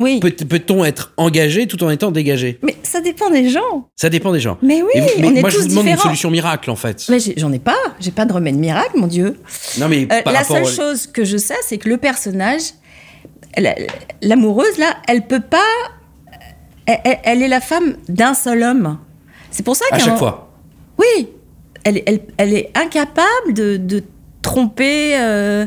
Oui, 0.00 0.20
peut- 0.20 0.30
peut-on 0.30 0.84
être 0.84 1.12
engagé 1.16 1.66
tout 1.66 1.82
en 1.82 1.90
étant 1.90 2.10
dégagé? 2.12 2.58
Mais 2.62 2.76
ça 2.84 3.00
dépend 3.00 3.30
des 3.30 3.48
gens. 3.48 3.88
Ça 3.96 4.08
dépend 4.10 4.32
des 4.32 4.38
gens. 4.40 4.56
Mais 4.62 4.80
oui, 4.82 4.90
vous- 4.94 5.20
mais 5.20 5.26
on 5.28 5.34
est 5.34 5.40
moi, 5.40 5.50
je 5.50 5.56
tous 5.56 5.62
vous 5.62 5.68
demande 5.70 5.86
une 5.88 5.96
solution 5.96 6.30
miracle 6.30 6.70
en 6.70 6.76
fait. 6.76 7.06
Mais 7.08 7.18
j'ai- 7.18 7.34
j'en 7.36 7.52
ai 7.52 7.58
pas, 7.58 7.76
j'ai 7.98 8.12
pas 8.12 8.24
de 8.24 8.32
remède 8.32 8.54
miracle, 8.56 8.96
mon 8.96 9.08
Dieu. 9.08 9.36
Non 9.78 9.88
mais 9.88 10.06
Euh, 10.12 10.22
par 10.22 10.32
la 10.32 10.44
seule 10.44 10.62
au- 10.62 10.66
chose 10.68 11.06
que 11.08 11.24
je 11.24 11.36
sais, 11.36 11.56
c'est 11.64 11.78
que 11.78 11.88
le 11.88 11.96
personnage, 11.96 12.62
la- 13.56 13.74
l'amoureuse 14.22 14.78
là, 14.78 14.96
elle 15.08 15.26
peut 15.26 15.40
pas. 15.42 15.58
Elle, 16.88 16.98
elle- 17.04 17.18
elle 17.24 17.42
est 17.42 17.48
la 17.48 17.60
femme 17.60 17.96
d'un 18.08 18.32
seul 18.34 18.62
homme. 18.62 18.98
C'est 19.50 19.62
pour 19.62 19.76
ça 19.76 19.84
qu'à 19.90 19.98
chaque 19.98 20.18
fois. 20.18 20.50
Oui, 20.98 21.28
elle, 21.84 22.02
elle, 22.06 22.20
elle 22.38 22.54
est 22.54 22.70
incapable 22.76 23.52
de, 23.54 23.76
de 23.76 24.02
tromper. 24.42 25.16
euh, 25.20 25.66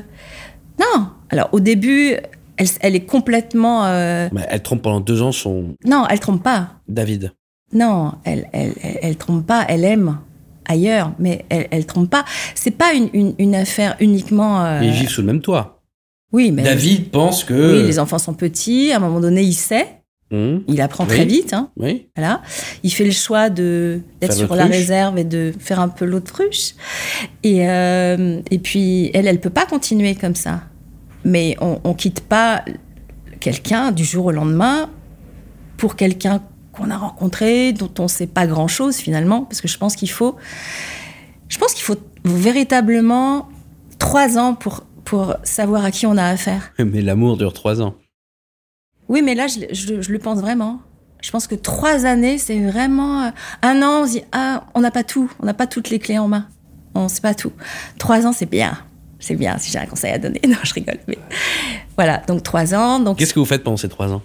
Non. 0.79 1.07
Alors 1.29 1.49
au 1.51 1.59
début, 1.59 2.15
elle, 2.57 2.67
elle 2.81 2.95
est 2.95 3.05
complètement. 3.05 3.85
euh, 3.85 4.27
Bah, 4.31 4.41
elle 4.49 4.61
trompe 4.61 4.81
pendant 4.81 4.99
deux 4.99 5.21
ans 5.21 5.31
son 5.31 5.75
Non, 5.85 6.05
elle 6.09 6.19
trompe 6.19 6.43
pas. 6.43 6.73
David. 6.87 7.31
Non, 7.73 8.13
elle, 8.25 8.49
elle, 8.51 8.73
elle, 9.01 9.15
trompe 9.15 9.45
pas. 9.47 9.65
Elle 9.69 9.85
aime 9.85 10.17
ailleurs, 10.65 11.13
mais 11.19 11.45
elle, 11.49 11.67
elle 11.71 11.85
trompe 11.85 12.09
pas. 12.09 12.25
C'est 12.55 12.71
pas 12.71 12.93
une, 12.93 13.09
une, 13.13 13.33
une 13.39 13.55
affaire 13.55 13.95
uniquement. 14.01 14.65
euh, 14.65 14.81
ils 14.83 14.91
vivent 14.91 15.09
sous 15.09 15.21
le 15.21 15.27
même 15.27 15.41
toit. 15.41 15.81
Oui, 16.33 16.51
mais 16.51 16.63
David 16.63 17.11
pense 17.11 17.43
que. 17.45 17.53
Oui, 17.53 17.83
les 17.83 17.99
enfants 17.99 18.19
sont 18.19 18.33
petits. 18.33 18.91
À 18.91 18.97
un 18.97 18.99
moment 18.99 19.19
donné, 19.21 19.43
il 19.43 19.53
sait. 19.53 20.00
Hum, 20.31 20.63
Il 20.67 20.79
apprend 20.81 21.03
Oui. 21.05 21.09
très 21.09 21.25
vite. 21.25 21.53
Hein, 21.53 21.69
oui. 21.77 22.07
voilà. 22.15 22.41
Il 22.83 22.89
fait 22.91 23.03
le 23.03 23.11
choix 23.11 23.49
de 23.49 23.99
d'être 24.21 24.33
sur 24.33 24.55
la 24.55 24.65
réserve 24.65 25.17
et 25.17 25.23
de 25.25 25.53
faire 25.59 25.79
un 25.79 25.89
peu 25.89 26.05
l'autruche. 26.05 26.75
Et 27.43 27.67
euh, 27.69 28.41
et 28.49 28.59
puis 28.59 29.11
elle, 29.13 29.27
elle 29.27 29.39
peut 29.41 29.49
pas 29.49 29.65
continuer 29.65 30.15
comme 30.15 30.35
ça. 30.35 30.61
Mais 31.25 31.55
on, 31.61 31.79
on 31.83 31.93
quitte 31.93 32.21
pas 32.21 32.63
quelqu'un 33.39 33.91
du 33.91 34.03
jour 34.05 34.27
au 34.27 34.31
lendemain 34.31 34.89
pour 35.77 35.95
quelqu'un 35.95 36.41
qu'on 36.71 36.89
a 36.89 36.97
rencontré, 36.97 37.73
dont 37.73 37.91
on 37.99 38.07
sait 38.07 38.27
pas 38.27 38.47
grand 38.47 38.67
chose 38.69 38.95
finalement, 38.95 39.41
parce 39.43 39.59
que 39.61 39.67
je 39.67 39.77
pense 39.77 39.95
qu'il 39.97 40.09
faut, 40.09 40.37
je 41.49 41.57
pense 41.57 41.73
qu'il 41.73 41.83
faut 41.83 41.97
véritablement 42.23 43.49
trois 43.99 44.37
ans 44.37 44.53
pour 44.55 44.83
pour 45.03 45.35
savoir 45.43 45.83
à 45.83 45.91
qui 45.91 46.05
on 46.05 46.15
a 46.17 46.23
affaire. 46.25 46.71
Mais 46.79 47.01
l'amour 47.01 47.35
dure 47.37 47.53
trois 47.53 47.81
ans. 47.81 47.95
Oui, 49.11 49.21
mais 49.21 49.35
là, 49.35 49.45
je, 49.47 49.59
je- 49.73 50.01
je 50.01 50.11
le 50.11 50.19
pense 50.19 50.39
vraiment. 50.39 50.79
Je 51.21 51.29
pense 51.29 51.45
que 51.45 51.53
trois 51.55 52.05
années, 52.05 52.37
c'est 52.39 52.59
vraiment... 52.59 53.23
euh, 53.25 53.29
un 53.61 53.81
an, 53.83 54.01
on 54.03 54.07
se 54.07 54.11
dit, 54.13 54.23
ah, 54.31 54.63
on 54.73 54.79
n'a 54.79 54.89
pas 54.89 55.03
tout, 55.03 55.29
on 55.39 55.45
n'a 55.45 55.53
pas 55.53 55.67
toutes 55.67 55.89
les 55.91 55.99
clés 55.99 56.17
en 56.17 56.27
main. 56.27 56.47
On 56.95 57.03
ne 57.03 57.07
sait 57.09 57.21
pas 57.21 57.33
tout. 57.35 57.51
Trois 57.99 58.25
ans, 58.25 58.31
c'est 58.33 58.49
bien. 58.49 58.77
C'est 59.19 59.35
bien, 59.35 59.57
si 59.59 59.69
j'ai 59.71 59.77
un 59.79 59.85
conseil 59.85 60.11
à 60.13 60.17
donner. 60.17 60.39
Non, 60.47 60.55
je 60.63 60.73
rigole. 60.73 60.97
Mais 61.07 61.17
voilà, 61.95 62.21
donc 62.27 62.41
trois 62.41 62.73
ans. 62.73 62.99
Donc 62.99 63.17
Qu'est-ce 63.19 63.33
que 63.35 63.39
vous 63.39 63.45
faites 63.45 63.63
pendant 63.63 63.77
ces 63.77 63.89
trois 63.89 64.11
ans? 64.11 64.21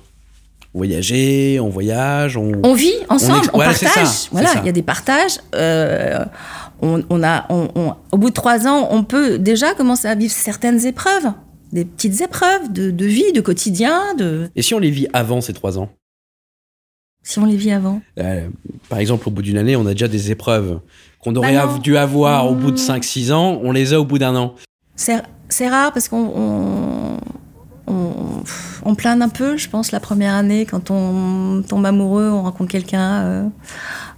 Voyager, 0.72 1.58
on 1.60 1.68
voyage, 1.68 2.36
on. 2.36 2.52
on 2.62 2.74
vit 2.74 2.92
ensemble, 3.08 3.48
on, 3.54 3.58
partage. 3.58 3.88
ça, 4.06 4.28
voilà, 4.30 4.50
il 4.60 4.66
y 4.66 4.68
a 4.68 4.72
des 4.72 4.82
partages. 4.82 5.38
euh, 5.54 6.24
on, 6.82 7.02
on 7.08 7.22
a, 7.22 7.46
on- 7.48 7.68
on- 7.74 7.94
au 8.12 8.18
bout 8.18 8.28
de 8.28 8.34
trois 8.34 8.66
ans, 8.66 8.88
on 8.90 9.02
peut 9.04 9.38
déjà 9.38 9.72
commencer 9.74 10.06
à 10.08 10.14
vivre 10.14 10.34
certaines 10.34 10.84
épreuves, 10.86 11.32
des 11.72 11.84
petites 11.84 12.20
épreuves 12.20 12.72
de, 12.72 12.90
de 12.90 13.04
vie, 13.06 13.32
de 13.32 13.40
quotidien, 13.40 14.14
de 14.14 14.48
Et 14.56 14.62
si 14.62 14.74
on 14.74 14.78
les 14.78 14.90
vit 14.90 15.08
avant 15.12 15.40
ces 15.40 15.52
trois 15.52 15.78
ans? 15.78 15.90
Si 17.22 17.38
on 17.40 17.44
les 17.44 17.56
vit 17.56 17.72
avant. 17.72 18.00
Euh, 18.20 18.46
Par 18.88 18.98
exemple, 19.00 19.28
au 19.28 19.32
bout 19.32 19.42
d'une 19.42 19.58
année, 19.58 19.74
on 19.74 19.84
a 19.86 19.92
déjà 19.92 20.06
des 20.08 20.30
épreuves 20.30 20.80
qu'on 21.18 21.34
aurait 21.34 21.54
Bah 21.56 21.78
dû 21.82 21.96
avoir 21.96 22.48
au 22.50 22.54
bout 22.54 22.70
de 22.70 22.76
Mmh. 22.76 22.98
5-6 23.00 23.32
ans, 23.32 23.60
on 23.64 23.72
les 23.72 23.92
a 23.92 24.00
au 24.00 24.04
bout 24.04 24.18
d'un 24.18 24.36
an. 24.36 24.54
C'est 24.94 25.22
c'est 25.48 25.68
rare 25.68 25.92
parce 25.92 26.08
qu'on 26.08 26.32
on, 26.36 27.18
on, 27.88 28.12
on 28.84 28.94
plane 28.94 29.22
un 29.22 29.28
peu, 29.28 29.56
je 29.56 29.68
pense, 29.68 29.90
la 29.92 30.00
première 30.00 30.34
année 30.34 30.66
quand 30.66 30.90
on 30.90 31.62
tombe 31.68 31.84
amoureux, 31.86 32.28
on 32.30 32.42
rencontre 32.42 32.70
quelqu'un. 32.70 33.22
euh, 33.24 33.48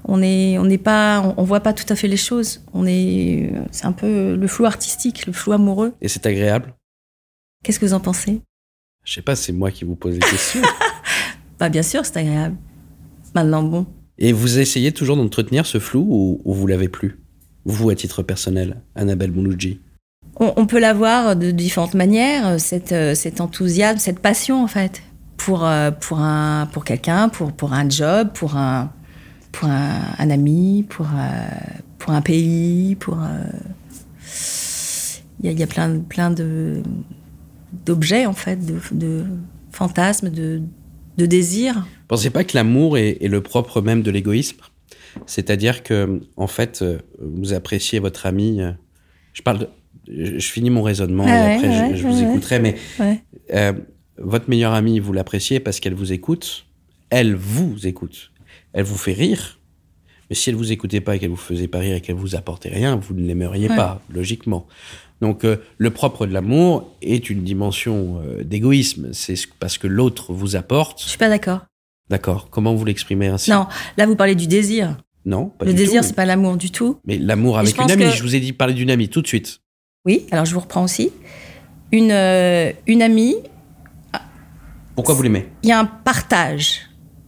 on 0.05 0.23
est, 0.23 0.59
on 0.59 0.65
n'est 0.65 0.79
pas, 0.79 1.21
on, 1.23 1.35
on 1.43 1.45
voit 1.45 1.61
pas 1.61 1.73
tout 1.73 1.85
à 1.91 1.97
fait 1.97 2.09
les 2.09 2.17
choses. 2.17 2.63
On 2.75 2.87
est, 2.87 3.53
c'est 3.73 3.87
un 3.87 3.93
peu 3.93 4.37
le 4.37 4.47
flou 4.47 4.65
artistique, 4.67 5.27
le 5.27 5.33
flou 5.33 5.53
amoureux. 5.53 5.93
Et 6.01 6.09
c'est 6.09 6.25
agréable? 6.27 6.75
Qu'est-ce 7.69 7.81
que 7.81 7.85
vous 7.85 7.93
en 7.93 8.01
pensez? 8.01 8.41
Je 9.05 9.13
sais 9.13 9.21
pas, 9.21 9.37
c'est 9.37 9.53
moi 9.53 9.71
qui 9.71 9.85
vous 9.85 9.95
pose 9.95 10.15
les 10.15 10.21
questions. 10.21 10.63
Bah 11.61 11.69
bien 11.69 11.83
sûr, 11.83 12.07
c'est 12.07 12.17
agréable. 12.17 12.57
Maintenant, 13.35 13.63
bon. 13.63 13.85
Et 14.17 14.33
vous 14.33 14.59
essayez 14.59 14.91
toujours 14.91 15.19
d'entretenir 15.19 15.67
ce 15.67 15.79
flou 15.79 16.01
ou, 16.09 16.41
ou 16.47 16.55
vous 16.55 16.67
l'avez 16.67 16.89
plus? 16.89 17.19
Vous, 17.67 17.91
à 17.91 17.95
titre 17.95 18.23
personnel, 18.23 18.81
Annabelle 18.95 19.33
Mouloudji. 19.33 19.83
On, 20.41 20.55
on 20.57 20.65
peut 20.65 20.79
l'avoir 20.79 21.37
de 21.37 21.51
différentes 21.51 21.93
manières, 21.93 22.59
cette, 22.59 22.93
euh, 22.93 23.15
cet 23.15 23.43
enthousiasme, 23.43 23.99
cette 23.99 24.21
passion 24.21 24.65
en 24.65 24.67
fait, 24.67 25.03
pour, 25.37 25.67
euh, 25.67 25.91
pour, 25.91 26.21
un, 26.21 26.71
pour 26.73 26.87
quelqu'un, 26.87 27.29
pour, 27.29 27.53
pour 27.53 27.75
un 27.75 27.87
job, 27.91 28.31
pour 28.33 28.57
un, 28.57 28.91
pour 29.53 29.69
un, 29.69 30.01
un 30.19 30.31
ami, 30.31 30.87
pour, 30.89 31.05
euh, 31.05 31.49
pour 31.99 32.13
un 32.13 32.23
pays, 32.23 32.95
pour... 32.95 33.19
euh, 33.21 33.45
Il 35.41 35.47
y, 35.47 35.49
a, 35.51 35.53
y 35.53 35.63
a 35.63 35.67
plein, 35.67 36.01
plein 36.01 36.31
de, 36.31 36.83
d'objets 37.73 38.27
en 38.27 38.33
fait, 38.33 38.65
de, 38.65 38.79
de 38.93 39.25
fantasmes, 39.73 40.31
de, 40.31 40.63
de 41.17 41.27
désirs. 41.27 41.87
Pensez 42.09 42.31
pas 42.31 42.45
que 42.45 42.57
l'amour 42.57 42.97
est, 42.99 43.19
est 43.21 43.29
le 43.29 43.41
propre 43.43 43.81
même 43.81 44.03
de 44.03 44.11
l'égoïsme? 44.11 44.59
C'est-à-dire 45.27 45.83
que, 45.83 46.21
en 46.37 46.47
fait, 46.47 46.81
euh, 46.83 46.99
vous 47.21 47.53
appréciez 47.53 47.99
votre 47.99 48.27
ami. 48.27 48.61
euh, 48.61 48.73
Je 49.33 49.43
parle 49.43 49.59
de- 49.61 49.69
je, 50.11 50.39
je 50.39 50.51
finis 50.51 50.71
mon 50.71 50.83
raisonnement 50.83 51.25
Ah 51.27 51.31
et 51.31 51.33
ouais, 51.33 51.55
après 51.57 51.73
je- 51.73 51.83
ouais, 51.93 51.97
je, 51.97 52.07
vous 52.07 52.23
ouais. 52.23 52.29
écouterai, 52.31 52.61
mais 52.61 52.77
euh, 53.53 53.73
votre 54.19 54.49
meilleure 54.49 54.73
amie, 54.75 55.01
vous 55.01 55.13
l'appréciez 55.13 55.61
parce 55.61 55.81
qu'elle 55.81 55.95
vous 55.95 56.13
écoute. 56.13 56.67
Elle 57.11 57.35
vous 57.35 57.87
écoute. 57.87 58.31
Elle 58.73 58.85
vous 58.85 58.97
fait 58.99 59.13
rire, 59.13 59.59
Mais 60.31 60.37
si 60.37 60.51
elle 60.51 60.57
vous 60.57 60.73
écoutait 60.73 61.01
pas 61.01 61.17
et 61.17 61.19
qu'elle 61.19 61.31
vous 61.31 61.37
faisait 61.37 61.69
pas 61.69 61.79
rire 61.79 61.97
et 61.97 62.01
qu'elle 62.03 62.17
vous 62.17 62.35
apportait 62.37 62.69
rien, 62.69 62.97
vous 62.97 63.15
ne 63.15 63.27
l'aimeriez 63.27 63.69
pas, 63.69 64.03
logiquement. 64.13 64.67
Donc 65.21 65.45
euh, 65.45 65.57
le 65.79 65.91
propre 65.91 66.27
de 66.27 66.33
l'amour 66.33 66.95
est 67.03 67.29
une 67.31 67.43
dimension 67.43 68.21
euh, 68.25 68.45
d'égoïsme. 68.45 69.09
C'est 69.13 69.35
parce 69.59 69.77
que 69.79 69.87
l'autre 69.87 70.33
vous 70.33 70.55
apporte. 70.57 71.03
Je 71.03 71.09
suis 71.09 71.19
pas 71.19 71.29
d'accord. 71.29 71.61
D'accord. 72.09 72.49
Comment 72.51 72.75
vous 72.75 72.85
l'exprimez 72.85 73.27
ainsi? 73.27 73.51
Non, 73.51 73.67
là 73.97 74.07
vous 74.07 74.17
parlez 74.17 74.35
du 74.35 74.47
désir. 74.47 74.97
Non, 75.27 75.47
pas 75.47 75.65
le 75.67 75.73
du 75.73 75.77
désir, 75.79 76.03
c'est 76.05 76.15
pas 76.15 76.25
l'amour 76.25 76.57
du 76.57 76.71
tout. 76.71 76.99
Mais 77.05 77.19
l'amour 77.19 77.59
avec 77.59 77.77
une 77.77 77.91
amie. 77.91 78.05
que- 78.05 78.11
Je 78.11 78.23
vous 78.23 78.35
ai 78.35 78.41
dit 78.41 78.53
parler 78.53 78.73
d'une 78.75 78.91
amie 78.91 79.09
tout 79.09 79.21
de 79.21 79.27
suite. 79.27 79.61
Oui, 80.07 80.25
alors 80.31 80.45
je 80.47 80.55
vous 80.55 80.61
reprends 80.61 80.85
aussi. 80.85 81.11
Une, 81.93 82.11
euh, 82.13 82.71
une 82.87 83.03
amie, 83.03 83.35
Pourquoi 84.95 85.15
vous 85.15 85.23
l'aimez? 85.23 85.47
il 85.63 85.69
y 85.69 85.73
a 85.73 85.79
un 85.81 85.85
partage 85.85 86.81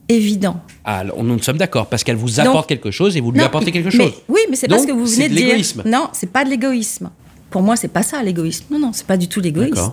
évident. 0.08 0.60
Ah, 0.84 0.98
alors, 0.98 1.22
nous 1.22 1.40
sommes 1.42 1.58
d'accord 1.58 1.88
parce 1.88 2.02
qu'elle 2.04 2.16
vous 2.16 2.40
apporte 2.40 2.54
Donc- 2.56 2.66
quelque 2.66 2.90
chose 2.90 3.16
et 3.16 3.20
vous 3.20 3.30
lui 3.32 3.38
Non, 3.40 3.46
apportez 3.46 3.70
quelque 3.70 3.86
mais- 3.96 4.04
chose. 4.04 4.12
oui, 4.28 4.40
mais 4.48 4.56
c'est 4.56 4.66
pas 4.66 4.74
Donc, 4.76 4.82
ce 4.84 4.88
que 4.88 4.92
vous 4.96 5.06
venez 5.06 5.28
de 5.28 5.34
de 5.34 5.38
dire. 5.38 5.46
l'égoïsme. 5.48 5.82
Non, 5.86 6.08
c'est 6.12 6.30
pas 6.32 6.44
de 6.44 6.50
l'égoïsme. 6.50 7.10
Pour 7.50 7.62
moi, 7.62 7.76
c'est 7.76 7.88
pas 7.88 8.02
ça 8.02 8.22
l'égoïsme. 8.22 8.66
Non, 8.70 8.78
non, 8.78 8.92
c'est 8.92 9.06
pas 9.06 9.16
du 9.16 9.28
tout 9.28 9.40
l'égoïsme. 9.40 9.92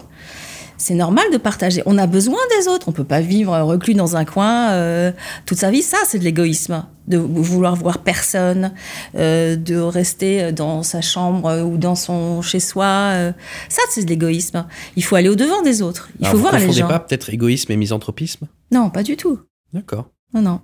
C'est 0.79 0.93
normal 0.93 1.25
de 1.33 1.37
partager. 1.37 1.81
On 1.87 1.97
a 1.97 2.05
besoin 2.05 2.37
des 2.59 2.67
autres. 2.67 2.87
On 2.87 2.91
peut 2.91 3.03
pas 3.03 3.19
vivre 3.19 3.57
reclus 3.61 3.95
dans 3.95 4.15
un 4.15 4.25
coin 4.25 4.69
euh, 4.73 5.11
toute 5.47 5.57
sa 5.57 5.71
vie. 5.71 5.81
Ça, 5.81 5.97
c'est 6.05 6.19
de 6.19 6.23
l'égoïsme. 6.23 6.85
De 7.07 7.17
vouloir 7.17 7.75
voir 7.75 7.99
personne, 8.03 8.73
euh, 9.15 9.55
de 9.55 9.75
rester 9.77 10.51
dans 10.51 10.83
sa 10.83 11.01
chambre 11.01 11.63
ou 11.63 11.77
dans 11.77 11.95
son 11.95 12.43
chez-soi. 12.43 12.85
euh. 12.85 13.31
Ça, 13.69 13.81
c'est 13.89 14.03
de 14.03 14.09
l'égoïsme. 14.09 14.67
Il 14.95 15.03
faut 15.03 15.15
aller 15.15 15.29
au 15.29 15.35
devant 15.35 15.63
des 15.63 15.81
autres. 15.81 16.09
Il 16.19 16.25
Alors, 16.25 16.31
faut 16.33 16.37
vous 16.43 16.43
voir 16.49 16.59
les 16.59 16.71
gens. 16.71 16.87
pas 16.87 16.99
peut-être 16.99 17.31
égoïsme 17.31 17.71
et 17.71 17.77
misanthropisme? 17.77 18.45
Non, 18.71 18.91
pas 18.91 19.01
du 19.01 19.17
tout. 19.17 19.39
D'accord. 19.73 20.09
Non, 20.35 20.41
non. 20.43 20.61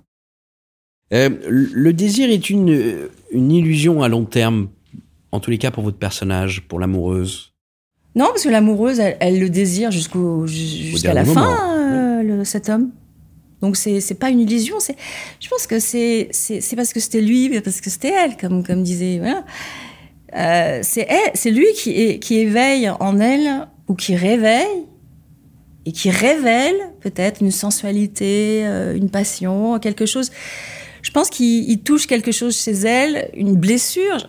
Le 1.10 1.92
désir 1.92 2.30
est 2.30 2.50
une, 2.50 3.08
une 3.30 3.50
illusion 3.50 4.02
à 4.02 4.08
long 4.08 4.24
terme, 4.24 4.68
en 5.34 5.40
tous 5.40 5.50
les 5.50 5.58
cas 5.58 5.70
pour 5.70 5.82
votre 5.82 5.98
personnage, 5.98 6.62
pour 6.68 6.78
l'amoureuse. 6.78 7.52
Non, 8.14 8.26
parce 8.26 8.44
que 8.44 8.48
l'amoureuse, 8.48 9.00
elle, 9.00 9.16
elle 9.20 9.40
le 9.40 9.50
désire 9.50 9.90
jusqu'au 9.90 10.46
jusqu'à 10.46 11.12
la 11.14 11.24
moment, 11.24 11.44
fin, 11.44 11.82
euh, 11.82 12.22
le- 12.22 12.44
cet 12.44 12.68
homme. 12.68 12.90
Donc 13.60 13.76
c'est 13.76 14.00
c'est 14.00 14.14
pas 14.14 14.30
une 14.30 14.40
illusion. 14.40 14.76
C'est, 14.78 14.96
je 15.40 15.48
pense 15.48 15.66
que 15.66 15.78
c'est 15.80 16.28
c'est 16.30 16.60
c'est 16.60 16.76
parce 16.76 16.92
que 16.92 17.00
c'était 17.00 17.20
lui, 17.20 17.48
mais 17.48 17.60
parce 17.60 17.80
que 17.80 17.90
c'était 17.90 18.12
elle, 18.12 18.36
comme 18.36 18.62
comme 18.64 18.82
disait. 18.82 19.18
Voilà. 19.18 19.44
Euh, 20.36 20.80
c'est 20.82 21.06
elle, 21.08 21.30
c'est 21.34 21.50
lui 21.50 21.66
qui 21.74 21.90
est- 21.90 22.18
qui 22.18 22.36
éveille 22.38 22.88
en 22.90 23.18
elle 23.20 23.66
ou 23.88 23.94
qui 23.94 24.14
réveille 24.16 24.84
et 25.86 25.92
qui 25.92 26.10
révèle 26.10 26.74
peut-être 27.00 27.40
une 27.42 27.50
sensualité, 27.50 28.62
euh, 28.64 28.96
une 28.96 29.10
passion, 29.10 29.78
quelque 29.78 30.06
chose. 30.06 30.30
Je 31.02 31.10
pense 31.10 31.28
qu'il 31.30 31.68
il 31.70 31.80
touche 31.80 32.06
quelque 32.06 32.32
chose 32.32 32.56
chez 32.56 32.72
elle, 32.72 33.28
une 33.34 33.54
blessure. 33.56 34.28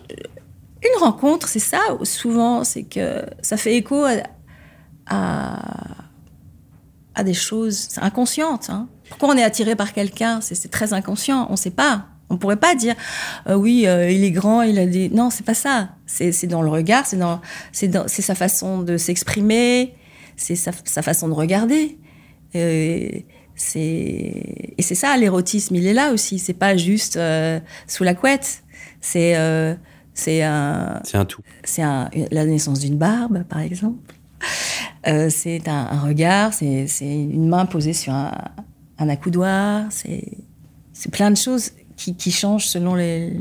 Une 0.94 1.00
rencontre, 1.00 1.48
c'est 1.48 1.58
ça, 1.58 1.80
souvent, 2.02 2.64
c'est 2.64 2.84
que 2.84 3.24
ça 3.42 3.56
fait 3.56 3.74
écho 3.76 4.04
à, 5.06 5.60
à, 7.14 7.24
des 7.24 7.34
choses 7.34 7.88
inconscientes. 8.00 8.68
hein. 8.70 8.88
Pourquoi 9.08 9.30
on 9.30 9.36
est 9.36 9.42
attiré 9.42 9.76
par 9.76 9.92
quelqu'un? 9.92 10.40
C'est, 10.40 10.70
très 10.70 10.92
inconscient, 10.92 11.46
on 11.48 11.52
ne 11.52 11.56
sait 11.56 11.70
pas. 11.70 12.06
On 12.28 12.38
pourrait 12.38 12.56
pas 12.56 12.74
dire 12.74 12.94
euh, 13.46 13.54
oui, 13.54 13.86
euh, 13.86 14.10
il 14.10 14.24
est 14.24 14.32
grand, 14.32 14.62
il 14.62 14.78
a 14.80 14.86
des. 14.86 15.08
Non, 15.10 15.30
c'est 15.30 15.44
pas 15.44 15.54
ça. 15.54 15.90
C'est, 16.06 16.46
dans 16.46 16.62
le 16.62 16.68
regard, 16.68 17.06
c'est 17.06 17.16
dans, 17.16 17.40
c'est 17.70 17.86
dans, 17.86 18.08
sa 18.08 18.34
façon 18.34 18.82
de 18.82 18.96
s'exprimer, 18.96 19.94
c'est 20.36 20.56
sa, 20.56 20.72
façon 20.72 21.28
de 21.28 21.34
regarder. 21.34 21.98
Euh, 22.56 23.08
c'est 23.54 23.72
et 24.76 24.82
c'est 24.82 24.96
ça 24.96 25.16
l'érotisme, 25.16 25.76
il 25.76 25.86
est 25.86 25.94
là 25.94 26.12
aussi. 26.12 26.40
C'est 26.40 26.52
pas 26.52 26.76
juste 26.76 27.16
euh, 27.16 27.60
sous 27.86 28.02
la 28.02 28.14
couette. 28.14 28.64
C'est 29.00 29.36
c'est 30.16 30.42
un 30.42 31.00
C'est 31.04 31.18
un 31.18 31.24
tout. 31.26 31.42
c'est 31.62 31.82
la 31.82 32.44
naissance 32.46 32.80
d'une 32.80 32.96
barbe, 32.96 33.44
par 33.44 33.60
exemple. 33.60 34.14
Euh, 35.06 35.28
c'est 35.30 35.68
un, 35.68 35.86
un 35.92 36.00
regard, 36.00 36.52
c'est 36.52 36.86
une 37.00 37.48
main 37.48 37.66
posée 37.66 37.92
sur 37.92 38.12
un, 38.12 38.32
un 38.98 39.08
accoudoir, 39.08 39.84
c'est 39.90 41.10
plein 41.12 41.30
de 41.30 41.36
choses 41.36 41.72
qui, 41.96 42.16
qui 42.16 42.30
changent 42.32 42.66
selon 42.66 42.94
les, 42.94 43.40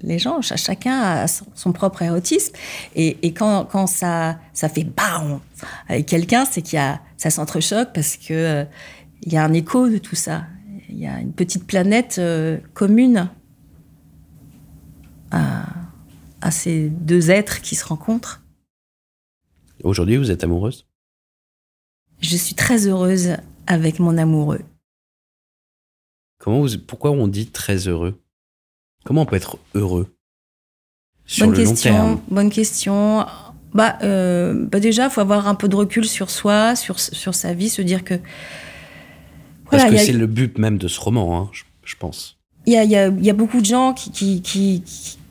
les 0.00 0.18
gens. 0.18 0.40
Ch- 0.40 0.60
chacun 0.60 0.98
a 1.00 1.26
son, 1.26 1.44
son 1.54 1.72
propre 1.72 2.02
érotisme. 2.02 2.54
Et, 2.94 3.18
et 3.26 3.32
quand, 3.34 3.64
quand 3.66 3.86
ça, 3.86 4.38
ça 4.52 4.68
fait 4.68 4.84
BAM 4.84 5.40
avec 5.88 6.06
quelqu'un, 6.06 6.44
c'est 6.50 6.62
qu'il 6.62 6.76
y 6.76 6.82
a, 6.82 7.00
ça 7.16 7.30
s'entrechoque 7.30 7.88
parce 7.92 8.16
que 8.16 8.32
euh, 8.32 8.64
il 9.22 9.32
y 9.32 9.36
a 9.36 9.44
un 9.44 9.52
écho 9.52 9.88
de 9.88 9.98
tout 9.98 10.16
ça. 10.16 10.44
Il 10.88 10.98
y 10.98 11.06
a 11.06 11.18
une 11.20 11.32
petite 11.32 11.66
planète 11.66 12.16
euh, 12.18 12.58
commune 12.74 13.28
à, 15.30 15.64
à 16.40 16.50
ces 16.50 16.88
deux 16.88 17.30
êtres 17.30 17.60
qui 17.60 17.74
se 17.74 17.84
rencontrent. 17.84 18.42
Aujourd'hui, 19.82 20.16
vous 20.16 20.30
êtes 20.30 20.44
amoureuse? 20.44 20.86
Je 22.20 22.36
suis 22.36 22.54
très 22.54 22.86
heureuse 22.86 23.36
avec 23.66 23.98
mon 23.98 24.16
amoureux. 24.16 24.62
Comment 26.38 26.60
vous, 26.60 26.78
Pourquoi 26.78 27.10
on 27.10 27.28
dit 27.28 27.46
très 27.46 27.88
heureux? 27.88 28.20
Comment 29.04 29.22
on 29.22 29.26
peut 29.26 29.36
être 29.36 29.58
heureux? 29.74 30.14
Sur 31.26 31.46
bonne 31.46 31.56
le 31.56 31.64
long 31.64 31.70
question. 31.70 31.92
terme 31.92 32.20
Bonne 32.28 32.50
question. 32.50 33.26
Bah, 33.74 33.98
euh, 34.02 34.66
bah 34.66 34.80
déjà, 34.80 35.10
faut 35.10 35.20
avoir 35.20 35.48
un 35.48 35.54
peu 35.54 35.68
de 35.68 35.76
recul 35.76 36.06
sur 36.06 36.30
soi, 36.30 36.76
sur, 36.76 36.98
sur 36.98 37.34
sa 37.34 37.52
vie, 37.52 37.68
se 37.68 37.82
dire 37.82 38.04
que. 38.04 38.14
Parce 39.70 39.84
que 39.84 39.94
a- 39.94 39.98
c'est 39.98 40.12
le 40.12 40.26
but 40.26 40.56
même 40.58 40.78
de 40.78 40.88
ce 40.88 41.00
roman, 41.00 41.38
hein, 41.38 41.50
je, 41.52 41.64
je 41.84 41.96
pense. 41.96 42.35
Il 42.66 42.72
y 42.72 42.76
a, 42.76 42.84
y 42.84 42.96
a- 42.96 43.08
y 43.08 43.30
a 43.30 43.32
beaucoup 43.32 43.60
de 43.60 43.66
gens 43.66 43.92
qui, 43.94 44.10
qui, 44.10 44.42
qui, 44.42 44.82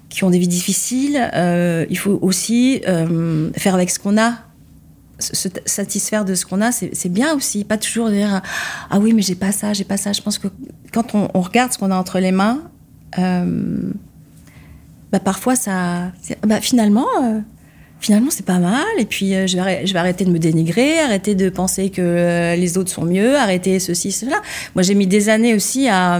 qui- 0.09 0.23
ont 0.23 0.29
des 0.29 0.39
vies 0.39 0.47
difficiles. 0.47 1.29
Euh, 1.33 1.85
il 1.89 1.97
faut 1.97 2.17
aussi 2.21 2.81
euh, 2.87 3.49
faire 3.57 3.75
avec 3.75 3.89
ce 3.89 3.99
qu'on 3.99 4.17
a. 4.17 4.35
Se 5.19 5.47
satisfaire 5.65 6.25
de 6.25 6.35
ce 6.35 6.45
qu'on 6.45 6.59
a, 6.61 6.71
c'est 6.73 7.09
bien 7.09 7.33
aussi. 7.35 7.63
Pas 7.63 7.77
toujours 7.77 8.09
dire 8.09 8.41
Ah 8.89 8.99
oui, 8.99 9.13
mais 9.13 9.21
j'ai 9.21 9.35
pas 9.35 9.51
ça, 9.53 9.71
j'ai 9.73 9.85
pas 9.85 9.95
ça. 9.97 10.11
Je 10.11 10.21
pense 10.21 10.37
que 10.37 10.47
quand 10.91 11.15
on, 11.15 11.29
on 11.33 11.39
regarde 11.41 11.71
ce 11.71 11.77
qu'on 11.77 11.89
a 11.91 11.95
entre 11.95 12.19
les 12.19 12.31
mains, 12.33 12.61
euh, 13.17 13.91
bah 15.11 15.19
parfois 15.19 15.55
ça. 15.55 16.11
Bah 16.47 16.61
finalement. 16.61 17.07
euh, 17.23 17.39
Finalement, 18.01 18.29
c'est 18.29 18.45
pas 18.45 18.59
mal. 18.59 18.83
Et 18.99 19.05
puis, 19.05 19.33
euh, 19.33 19.47
je, 19.47 19.57
vais, 19.57 19.87
je 19.87 19.93
vais 19.93 19.99
arrêter 19.99 20.25
de 20.25 20.29
me 20.29 20.37
dénigrer, 20.37 20.99
arrêter 20.99 21.33
de 21.33 21.49
penser 21.49 21.89
que 21.89 22.01
euh, 22.01 22.55
les 22.55 22.77
autres 22.77 22.91
sont 22.91 23.05
mieux, 23.05 23.37
arrêter 23.37 23.79
ceci, 23.79 24.11
cela. 24.11 24.41
Moi, 24.75 24.83
j'ai 24.83 24.93
mis 24.95 25.07
des 25.07 25.29
années 25.29 25.55
aussi 25.55 25.87
à, 25.87 26.19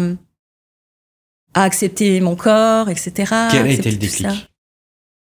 à 1.56 1.64
accepter 1.64 2.20
mon 2.22 2.36
corps, 2.36 2.90
etc. 2.90 3.12
Quel 3.52 3.66
a 3.66 3.70
été 3.70 3.90
le 3.90 3.98
déclic? 3.98 4.28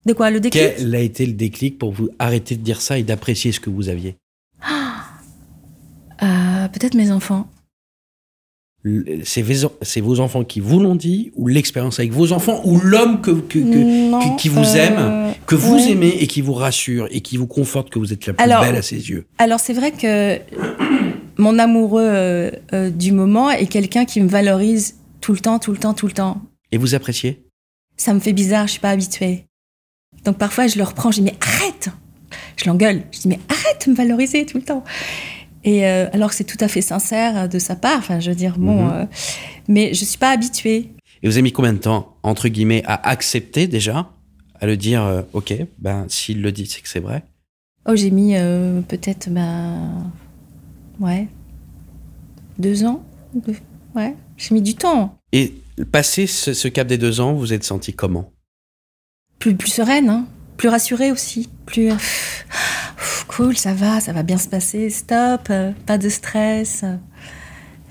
De 0.06 0.12
quoi 0.14 0.30
Le 0.32 0.42
déclic? 0.42 0.62
Quel 0.78 0.94
a 0.96 1.00
été 1.00 1.26
le 1.26 1.32
déclic 1.34 1.78
pour 1.80 1.94
vous 1.94 2.10
arrêter 2.20 2.58
de 2.58 2.62
dire 2.62 2.82
ça 2.82 2.98
et 3.00 3.04
d'apprécier 3.04 3.52
ce 3.54 3.62
que 3.62 3.70
vous 3.70 3.88
aviez? 3.88 4.18
Euh, 6.22 6.68
Peut-être 6.70 6.96
mes 6.96 7.12
enfants. 7.12 7.48
C'est 9.24 9.42
vos, 10.02 10.20
enfants 10.20 10.44
qui 10.44 10.60
vous 10.60 10.80
l'ont 10.82 10.96
dit 10.96 11.32
ou 11.36 11.48
l'expérience 11.48 12.00
avec 12.00 12.12
vos 12.12 12.34
enfants 12.34 12.60
ou 12.66 12.82
l'homme 12.82 13.22
que, 13.22 13.32
que- 13.32 13.60
que- 13.60 14.10
Non, 14.12 14.36
qui- 14.36 14.50
vous 14.50 14.60
euh, 14.60 14.76
aime, 14.76 15.34
que 15.46 15.56
vous 15.56 15.76
ouais. 15.76 15.92
aimez 15.92 16.18
et 16.20 16.28
qui 16.28 16.42
vous 16.42 16.52
rassure 16.54 17.08
et 17.10 17.22
qui 17.22 17.38
vous 17.38 17.48
conforte 17.48 17.90
que 17.90 17.98
vous 17.98 18.12
êtes 18.12 18.26
la 18.28 18.34
plus 18.34 18.44
Alors- 18.44 18.62
belle 18.62 18.76
à 18.76 18.82
ses 18.82 19.10
yeux? 19.10 19.26
Alors, 19.38 19.62
c'est 19.62 19.72
vrai 19.72 19.92
que 19.92 20.38
mon 21.38 21.60
amoureux 21.60 22.04
euh, 22.06 22.52
euh, 22.74 22.90
du 22.90 23.14
moment 23.14 23.50
est 23.52 23.68
quelqu'un 23.68 24.04
qui 24.04 24.20
me 24.20 24.28
valorise 24.28 24.96
tout 25.24 25.32
le 25.32 25.40
temps, 25.40 25.58
tout 25.58 25.72
le 25.72 25.78
temps, 25.78 25.94
tout 25.94 26.06
le 26.08 26.12
temps. 26.12 26.42
Et 26.74 26.78
vous 26.78 26.96
appréciez? 26.96 27.48
Ça 27.96 28.14
me 28.14 28.20
fait 28.20 28.34
bizarre, 28.34 28.68
je 28.68 28.74
suis 28.74 28.82
pas 28.82 28.90
habituée. 28.90 29.46
Donc 30.26 30.38
parfois, 30.38 30.68
je 30.68 30.78
le 30.78 30.84
reprends, 30.84 31.12
je 31.12 31.20
dis 31.22 31.24
mais 31.24 31.36
arrête 31.40 31.90
Je 32.58 32.66
l'engueule, 32.66 33.04
je 33.14 33.20
dis 33.22 33.28
mais 33.30 33.40
arrête 33.48 33.86
de 33.86 33.92
me 33.92 33.96
valoriser 33.96 34.46
tout 34.46 34.58
le 34.58 34.64
temps. 34.66 34.84
Et 35.64 35.88
euh, 35.88 36.10
alors 36.12 36.30
que 36.32 36.36
c'est 36.36 36.44
tout 36.44 36.58
à 36.60 36.68
fait 36.68 36.82
sincère 36.82 37.38
euh, 37.38 37.48
de 37.48 37.58
sa 37.58 37.78
part, 37.78 38.00
enfin 38.00 38.20
je 38.20 38.32
veux 38.32 38.36
dire, 38.36 38.58
bon, 38.58 38.84
Mhm. 38.84 38.92
euh, 38.92 39.06
mais 39.70 39.94
je 39.94 40.04
suis 40.04 40.18
pas 40.18 40.32
habituée. 40.32 40.90
Et 41.22 41.28
vous 41.28 41.36
avez 41.36 41.42
mis 41.42 41.54
combien 41.54 41.72
de 41.72 41.78
temps, 41.80 42.18
entre 42.24 42.50
guillemets, 42.50 42.84
à 42.86 43.08
accepter 43.10 43.68
déjà, 43.68 44.12
à 44.60 44.66
le 44.66 44.76
dire, 44.76 45.04
euh, 45.04 45.22
ok, 45.32 45.54
ben 45.80 46.06
s'il 46.10 46.42
le 46.42 46.52
dit, 46.52 46.66
c'est 46.66 46.82
que 46.82 46.90
c'est 46.90 47.00
vrai? 47.00 47.24
Oh, 47.88 47.96
j'ai 47.96 48.12
mis 48.12 48.34
peut-être, 48.90 49.30
ben, 49.30 50.12
ouais, 51.00 51.28
deux 52.60 52.84
ans? 52.84 53.02
Deux- 53.34 53.56
Ouais, 53.96 54.16
j'ai 54.38 54.54
mis 54.56 54.62
du 54.62 54.76
temps. 54.76 55.18
Et 55.32 55.54
passé 55.92 56.28
ce, 56.28 56.54
ce 56.54 56.68
cap 56.68 56.88
des 56.88 56.98
deux 56.98 57.20
ans, 57.22 57.34
vous 57.34 57.54
êtes 57.54 57.64
senti 57.64 57.94
comment? 57.94 58.32
Plus, 59.40 59.56
plus 59.56 59.70
sereine, 59.72 60.10
hein. 60.10 60.26
plus 60.58 60.70
rassurée 60.70 61.12
aussi. 61.12 61.50
Plus 61.66 61.92
euh, 61.92 61.96
cool, 63.28 63.58
ça 63.58 63.74
va, 63.74 64.00
ça 64.00 64.14
va 64.14 64.24
bien 64.24 64.38
se 64.38 64.48
passer. 64.48 64.90
Stop, 64.90 65.48
euh, 65.50 65.72
pas 65.86 65.98
de 65.98 66.10
stress. 66.10 66.84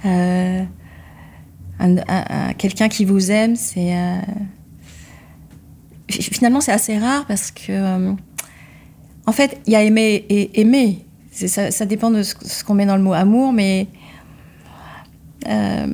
Euh, 0.05 0.62
un- 1.78 1.96
un- 1.98 2.02
un- 2.09 2.52
Quelqu'un 2.55 2.88
qui 2.88 3.05
vous 3.05 3.31
aime, 3.31 3.57
c'est. 3.57 3.92
fi- 6.11 6.22
Finalement, 6.22 6.61
c'est 6.61 6.72
assez 6.72 6.96
rare 6.98 7.26
parce 7.26 7.50
que. 7.50 8.14
en 9.26 9.33
fait, 9.33 9.61
il 9.66 9.72
y 9.72 9.76
a 9.76 9.83
aimer 9.83 10.24
et 10.28 10.61
aimer. 10.61 11.05
Ça, 11.33 11.70
ça 11.70 11.87
dépend 11.87 12.11
de 12.11 12.22
ce, 12.22 12.35
ce 12.42 12.62
qu'on 12.64 12.74
met 12.74 12.87
dans 12.87 12.96
le 12.96 13.02
mot 13.02 13.12
amour, 13.14 13.52
mais. 13.52 13.88
Euh, 15.48 15.87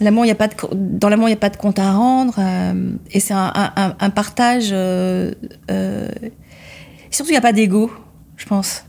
L'amour, 0.00 0.24
y 0.24 0.30
a 0.30 0.34
pas 0.34 0.48
de, 0.48 0.54
dans 0.72 1.10
l'amour, 1.10 1.28
il 1.28 1.32
n'y 1.32 1.36
a 1.36 1.40
pas 1.40 1.50
de 1.50 1.58
compte 1.58 1.78
à 1.78 1.92
rendre. 1.92 2.34
euh, 2.38 2.92
et 3.10 3.20
c'est 3.20 3.34
un, 3.34 3.52
un- 3.54 3.96
un 4.00 4.10
partage. 4.10 4.70
euh, 4.72 5.32
euh, 5.70 6.08
surtout, 7.10 7.30
il 7.30 7.34
n'y 7.34 7.38
a 7.38 7.42
pas 7.42 7.52
d'ego, 7.52 7.90
je 8.36 8.46
pense. 8.46 8.84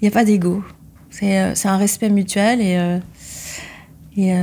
Il 0.00 0.04
n'y 0.04 0.08
a 0.08 0.10
pas 0.10 0.24
d'ego. 0.24 0.64
C'est, 1.10 1.54
c'est 1.54 1.68
un 1.68 1.76
respect 1.76 2.08
mutuel 2.10 2.60
et. 2.60 2.98
et, 4.16 4.34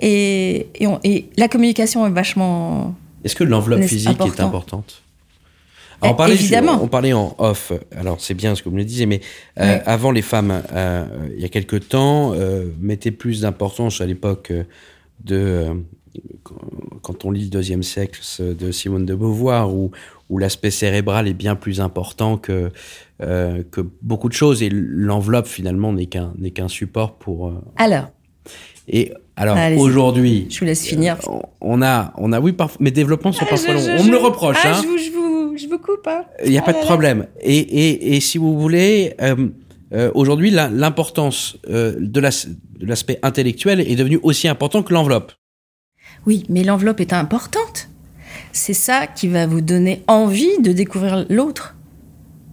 et, 0.00 0.68
et 0.82 0.86
on- 0.88 1.00
et 1.04 1.30
la 1.36 1.46
communication 1.48 2.04
est 2.06 2.10
vachement. 2.10 2.94
Est-ce 3.24 3.36
que 3.36 3.44
l'enveloppe 3.44 3.82
physique 3.82 4.08
est 4.08 4.12
important. 4.12 4.46
importante? 4.46 5.02
On 6.02 6.14
parlait, 6.14 6.34
évidemment. 6.34 6.78
on 6.82 6.86
parlait 6.88 7.12
en 7.12 7.34
off, 7.38 7.72
alors 7.96 8.20
c'est 8.20 8.34
bien 8.34 8.54
ce 8.54 8.62
que 8.62 8.68
vous 8.68 8.74
me 8.76 8.80
le 8.80 8.84
disiez, 8.86 9.06
mais 9.06 9.20
euh, 9.58 9.78
avant 9.84 10.10
les 10.12 10.22
femmes, 10.22 10.62
euh, 10.72 11.04
il 11.34 11.40
y 11.42 11.44
a 11.44 11.48
quelque 11.48 11.76
temps, 11.76 12.32
euh, 12.34 12.66
mettaient 12.80 13.10
plus 13.10 13.40
d'importance 13.40 14.00
à 14.00 14.06
l'époque 14.06 14.52
de. 15.24 15.66
quand- 17.02 17.24
on 17.24 17.30
lit 17.32 17.44
le 17.44 17.50
deuxième 17.50 17.82
sexe 17.82 18.40
de 18.40 18.70
Simone 18.70 19.06
de 19.06 19.14
Beauvoir, 19.14 19.74
où, 19.74 19.90
où 20.30 20.38
l'aspect 20.38 20.70
cérébral 20.70 21.26
est 21.26 21.34
bien 21.34 21.56
plus 21.56 21.80
important 21.80 22.36
que, 22.36 22.70
que 23.20 23.80
beaucoup 24.02 24.28
de 24.28 24.34
choses, 24.34 24.62
et 24.62 24.68
l'enveloppe 24.72 25.46
finalement 25.46 25.92
n'est 25.92 26.06
qu'un 26.06 26.32
qu'un 26.54 26.68
support 26.68 27.14
pour. 27.14 27.52
Alors, 27.76 28.08
et 28.88 29.12
alors 29.36 29.56
Allez-y. 29.56 29.78
aujourd'hui, 29.80 30.46
je 30.50 30.58
vous 30.60 30.64
laisse 30.64 30.86
finir. 30.86 31.18
on- 31.60 31.82
a, 31.82 32.12
on 32.16 32.32
a, 32.32 32.40
oui, 32.40 32.52
parfois, 32.52 32.78
mes 32.80 32.90
développements 32.90 33.32
sont 33.32 33.44
Ah, 33.46 33.50
parfois 33.50 33.74
longs. 33.74 33.86
on 33.98 34.04
me 34.04 34.10
le 34.10 34.16
reproche, 34.16 34.56
ah, 34.64 34.70
hein. 34.76 34.80
je, 34.82 34.86
vous, 34.88 34.98
je, 34.98 35.10
vous, 35.10 35.27
je 35.58 35.68
vous 35.68 35.78
coupe. 35.78 36.06
Hein. 36.06 36.24
Il 36.44 36.50
n'y 36.50 36.58
a 36.58 36.62
Ah 36.62 36.66
pas 36.66 36.72
de 36.72 36.76
là 36.78 36.82
là. 36.82 36.86
problème. 36.86 37.26
Et, 37.40 37.58
et, 37.58 38.16
et 38.16 38.20
si 38.20 38.38
vous 38.38 38.58
voulez, 38.58 39.14
euh, 39.20 39.48
euh, 39.92 40.10
aujourd'hui, 40.14 40.50
l'importance 40.50 41.56
euh, 41.68 41.94
de 41.98 42.20
l'as- 42.20 42.46
de 42.78 42.86
l'aspect 42.86 43.18
intellectuel 43.22 43.80
est 43.80 43.96
devenue 43.96 44.20
aussi 44.22 44.48
important 44.48 44.82
que 44.82 44.92
l'enveloppe. 44.94 45.32
Oui, 46.26 46.44
mais 46.48 46.64
l'enveloppe 46.64 47.00
est 47.00 47.12
importante. 47.12 47.88
C'est 48.52 48.74
ça 48.74 49.06
qui 49.06 49.28
va 49.28 49.46
vous 49.46 49.60
donner 49.60 50.02
envie 50.06 50.58
de 50.60 50.72
découvrir 50.72 51.26
l'autre. 51.28 51.74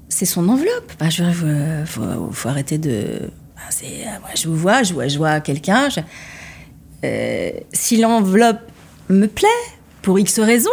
C'est 0.09 0.25
son 0.25 0.47
enveloppe. 0.49 0.93
Bah, 0.99 1.09
je 1.09 1.23
veux- 1.23 1.85
faut, 1.85 2.01
faut, 2.01 2.31
faut 2.31 2.49
arrêter 2.49 2.77
de. 2.77 3.21
bah, 3.55 3.61
c'est, 3.69 3.85
moi, 4.21 4.29
je 4.35 4.47
vous 4.47 4.55
vois, 4.55 4.83
je 4.83 4.93
vois, 4.93 5.07
je 5.07 5.17
vois 5.17 5.39
quelqu'un. 5.41 5.89
je- 5.89 5.99
euh, 7.03 7.51
si 7.73 7.97
l'enveloppe 7.97 8.61
me 9.09 9.27
plaît, 9.27 9.47
pour 10.01 10.17
X 10.19 10.39
raisons, 10.39 10.69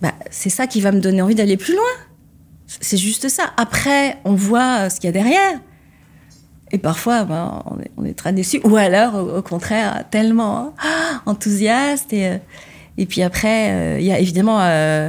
bah, 0.00 0.14
c'est 0.30 0.50
ça 0.50 0.66
qui 0.66 0.80
va 0.80 0.92
me 0.92 1.00
donner 1.00 1.22
envie 1.22 1.34
d'aller 1.34 1.56
plus 1.56 1.74
loin. 1.74 1.82
C'est 2.66 2.98
juste 2.98 3.28
ça. 3.28 3.44
Après, 3.56 4.18
on 4.24 4.34
voit 4.34 4.80
euh, 4.80 4.88
ce 4.90 4.96
qu'il 4.96 5.06
y 5.06 5.08
a 5.08 5.12
derrière. 5.12 5.60
Et 6.70 6.78
parfois, 6.78 7.24
ben, 7.24 7.62
on, 7.96 8.04
est, 8.04 8.14
très 8.14 8.32
déçus. 8.32 8.60
Ou 8.64 8.76
alors, 8.76 9.14
au, 9.14 9.42
contraire, 9.42 10.04
tellement 10.10 10.74
ah, 10.82 11.22
enthousiaste. 11.26 12.12
Et, 12.12 12.26
euh, 12.26 12.38
et 12.96 13.06
puis 13.06 13.22
après, 13.22 13.70
euh, 13.70 14.00
il 14.00 14.06
y 14.06 14.12
a 14.12 14.18
évidemment... 14.18 14.60
euh, 14.60 15.08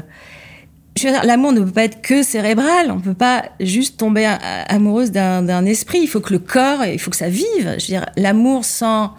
l'amour 1.24 1.54
ne 1.54 1.62
peut 1.62 1.72
pas 1.72 1.84
être 1.86 2.02
que 2.02 2.24
cérébral. 2.24 2.92
On 2.92 2.96
ne 2.96 3.02
peut 3.02 3.14
pas 3.14 3.46
juste 3.60 3.98
tomber 3.98 4.26
amoureuse 4.68 5.12
d'un 5.12 5.66
esprit. 5.66 6.00
Il 6.02 6.08
faut 6.08 6.20
que 6.20 6.34
le 6.34 6.40
corps, 6.40 6.84
il 6.84 7.00
faut 7.00 7.10
que 7.10 7.16
ça 7.16 7.30
vive. 7.30 7.48
Je 7.58 7.70
veux 7.70 7.78
dire, 7.78 8.06
l'amour 8.18 8.66
sans, 8.66 9.14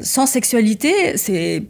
sans 0.00 0.26
sexualité, 0.26 1.16
c'est 1.16 1.62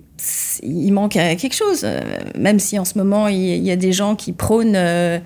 il 0.62 0.92
manque 0.92 1.12
quelque 1.12 1.54
chose. 1.54 1.80
Euh, 1.84 2.00
Même 2.38 2.58
si 2.58 2.78
en 2.78 2.84
ce 2.84 2.98
moment, 2.98 3.28
il 3.28 3.38
y, 3.38 3.70
a 3.70 3.76
des 3.76 3.92
gens 3.92 4.14
qui 4.14 4.32
prônent 4.32 4.76
euh, 4.76 5.18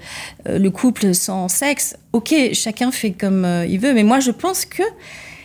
le 0.46 0.68
couple 0.70 1.14
sans 1.14 1.48
sexe. 1.48 1.96
Ok, 2.12 2.34
chacun 2.52 2.90
fait 2.90 3.12
comme 3.12 3.44
euh, 3.44 3.66
il 3.66 3.78
veut. 3.78 3.94
Mais 3.94 4.02
moi, 4.02 4.20
je 4.20 4.30
pense 4.30 4.64
que 4.64 4.82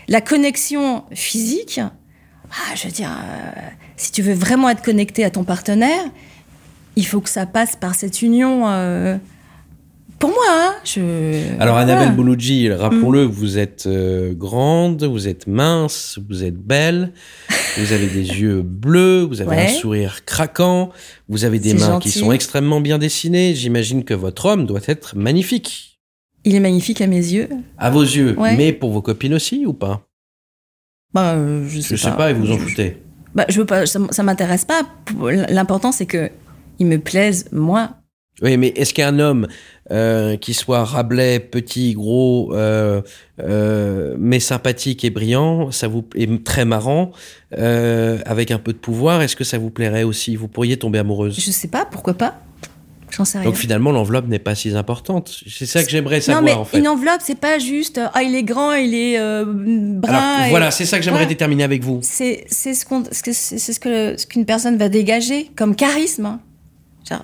la 0.07 0.21
connexion 0.21 1.03
physique, 1.11 1.79
ah, 1.79 2.75
je 2.75 2.85
veux 2.85 2.91
dire, 2.93 3.11
si 3.97 4.11
tu 4.11 4.21
veux 4.21 4.33
vraiment 4.33 4.69
être 4.69 4.83
connecté 4.83 5.23
à 5.23 5.29
ton 5.29 5.43
partenaire, 5.43 6.03
il 6.95 7.05
faut 7.05 7.21
que 7.21 7.29
ça 7.29 7.45
passe 7.45 7.75
par 7.75 7.95
cette 7.95 8.21
union. 8.21 9.19
Pour 10.19 10.30
moi, 10.30 10.43
hein, 10.49 10.73
je. 10.86 11.02
Alors, 11.60 11.76
voilà. 11.76 11.93
Annabelle 11.93 12.15
Bouloudji, 12.15 12.71
rappelons-le, 12.71 13.23
vous 13.23 13.58
êtes 13.58 13.86
euh, 13.88 14.34
grande, 14.34 15.04
vous 15.04 15.28
êtes 15.28 15.47
mince, 15.47 16.17
vous 16.30 16.43
êtes 16.43 16.56
belle, 16.58 17.12
vous 17.78 17.91
avez 17.91 18.08
des 18.08 18.26
yeux 18.39 18.62
bleus, 18.62 19.23
vous 19.23 19.41
avez 19.41 19.49
Ouais. 19.49 19.65
un 19.65 19.80
sourire 19.80 20.23
craquant, 20.26 20.91
vous 21.28 21.43
avez 21.45 21.60
des 21.60 21.73
mains 21.73 21.88
gentil. 21.93 22.10
qui 22.12 22.19
sont 22.19 22.32
extrêmement 22.32 22.80
bien 22.82 22.97
dessinées. 22.97 23.54
J'imagine 23.56 24.04
que 24.06 24.13
votre 24.13 24.45
homme 24.45 24.65
doit 24.65 24.82
être 24.88 25.15
magnifique. 25.17 25.99
Il 26.45 26.56
est 26.56 26.60
magnifique 26.62 27.02
à 27.02 27.08
mes 27.08 27.17
yeux. 27.17 27.49
À 27.78 27.89
vos 27.89 28.02
yeux, 28.04 28.38
Ouais. 28.39 28.56
mais 28.56 28.73
pour 28.73 28.91
vos 28.91 29.02
copines 29.02 29.34
aussi 29.34 29.65
ou 29.65 29.73
pas? 29.73 30.02
Bah, 31.13 31.34
euh, 31.36 31.65
je 31.67 31.80
sais 31.80 31.95
Je 31.95 32.02
sais 32.02 32.12
pas, 32.12 32.32
et 32.32 32.34
vous 32.34 32.52
en 32.52 32.58
foutez. 32.58 32.97
Bah, 33.36 33.45
je 33.49 33.60
veux 33.60 33.65
pas, 33.65 33.86
ça, 33.86 33.99
ça 34.12 34.23
m'intéresse 34.23 34.65
pas. 34.65 34.82
L'important, 35.49 35.91
c'est 35.91 36.06
que 36.06 36.30
il 36.80 36.88
me 36.88 36.97
plaise, 36.97 37.45
moi. 37.52 37.91
Oui, 38.43 38.58
mais 38.58 38.67
est-ce 38.75 38.93
qu'un 38.93 39.19
homme 39.19 39.47
euh, 39.91 40.36
qui 40.38 40.53
soit 40.53 40.84
Rabelais, 40.84 41.39
petit, 41.39 41.93
gros, 41.93 42.53
euh, 42.53 43.01
euh, 43.39 44.15
mais 44.19 44.39
sympathique 44.41 45.06
et 45.06 45.10
brillant, 45.10 45.71
ça 45.71 45.88
vous 45.88 46.03
est 46.15 46.43
très 46.43 46.65
marrant, 46.65 47.12
avec 47.58 48.51
un 48.51 48.60
peu 48.60 48.73
de 48.73 48.77
pouvoir, 48.77 49.21
est-ce 49.21 49.36
que 49.36 49.43
ça 49.45 49.58
vous 49.58 49.69
plairait 49.69 50.03
aussi? 50.03 50.36
Vous 50.36 50.47
pourriez 50.49 50.77
tomber 50.77 50.99
amoureuse. 50.99 51.39
Je 51.39 51.51
sais 51.51 51.67
pas, 51.69 51.86
pourquoi 51.86 52.13
pas? 52.15 52.36
J'en 53.12 53.25
sais 53.25 53.38
rien. 53.38 53.45
Donc 53.45 53.56
finalement, 53.56 53.91
l'enveloppe 53.91 54.27
n'est 54.27 54.39
pas 54.39 54.56
si 54.56 54.75
importante. 54.75 55.39
C'est 55.47 55.67
ça 55.67 55.84
que 55.84 55.89
j'aimerais 55.91 56.19
savoir 56.19 56.41
non, 56.41 56.45
mais 56.47 56.53
en 56.53 56.65
fait. 56.65 56.79
une 56.79 56.88
enveloppe, 56.88 57.21
c'est 57.21 57.38
pas 57.39 57.60
juste 57.60 57.99
ah 58.15 58.23
il 58.23 58.34
est 58.34 58.41
grand, 58.43 58.73
il 58.73 58.95
est 58.95 59.19
brun. 59.45 60.12
Alors 60.12 60.47
et- 60.47 60.49
voilà, 60.49 60.71
c'est 60.71 60.86
ça 60.86 60.97
que 60.97 61.03
j'aimerais 61.03 61.19
Voilà. 61.19 61.29
déterminer 61.29 61.63
avec 61.63 61.84
vous. 61.84 61.99
C'est 62.01 62.45
ce 62.49 62.84
qu'on 62.88 63.03
ce 63.12 63.21
que 63.21 63.32
c'est 63.32 63.60
c'est 63.60 63.71
ce 63.73 63.79
que 63.79 64.15
ce 64.17 64.25
qu'une 64.25 64.45
personne 64.45 64.77
va 64.77 64.89
dégager 64.89 65.51
comme 65.56 65.75
charisme. 65.75 66.25
hein. 66.25 66.39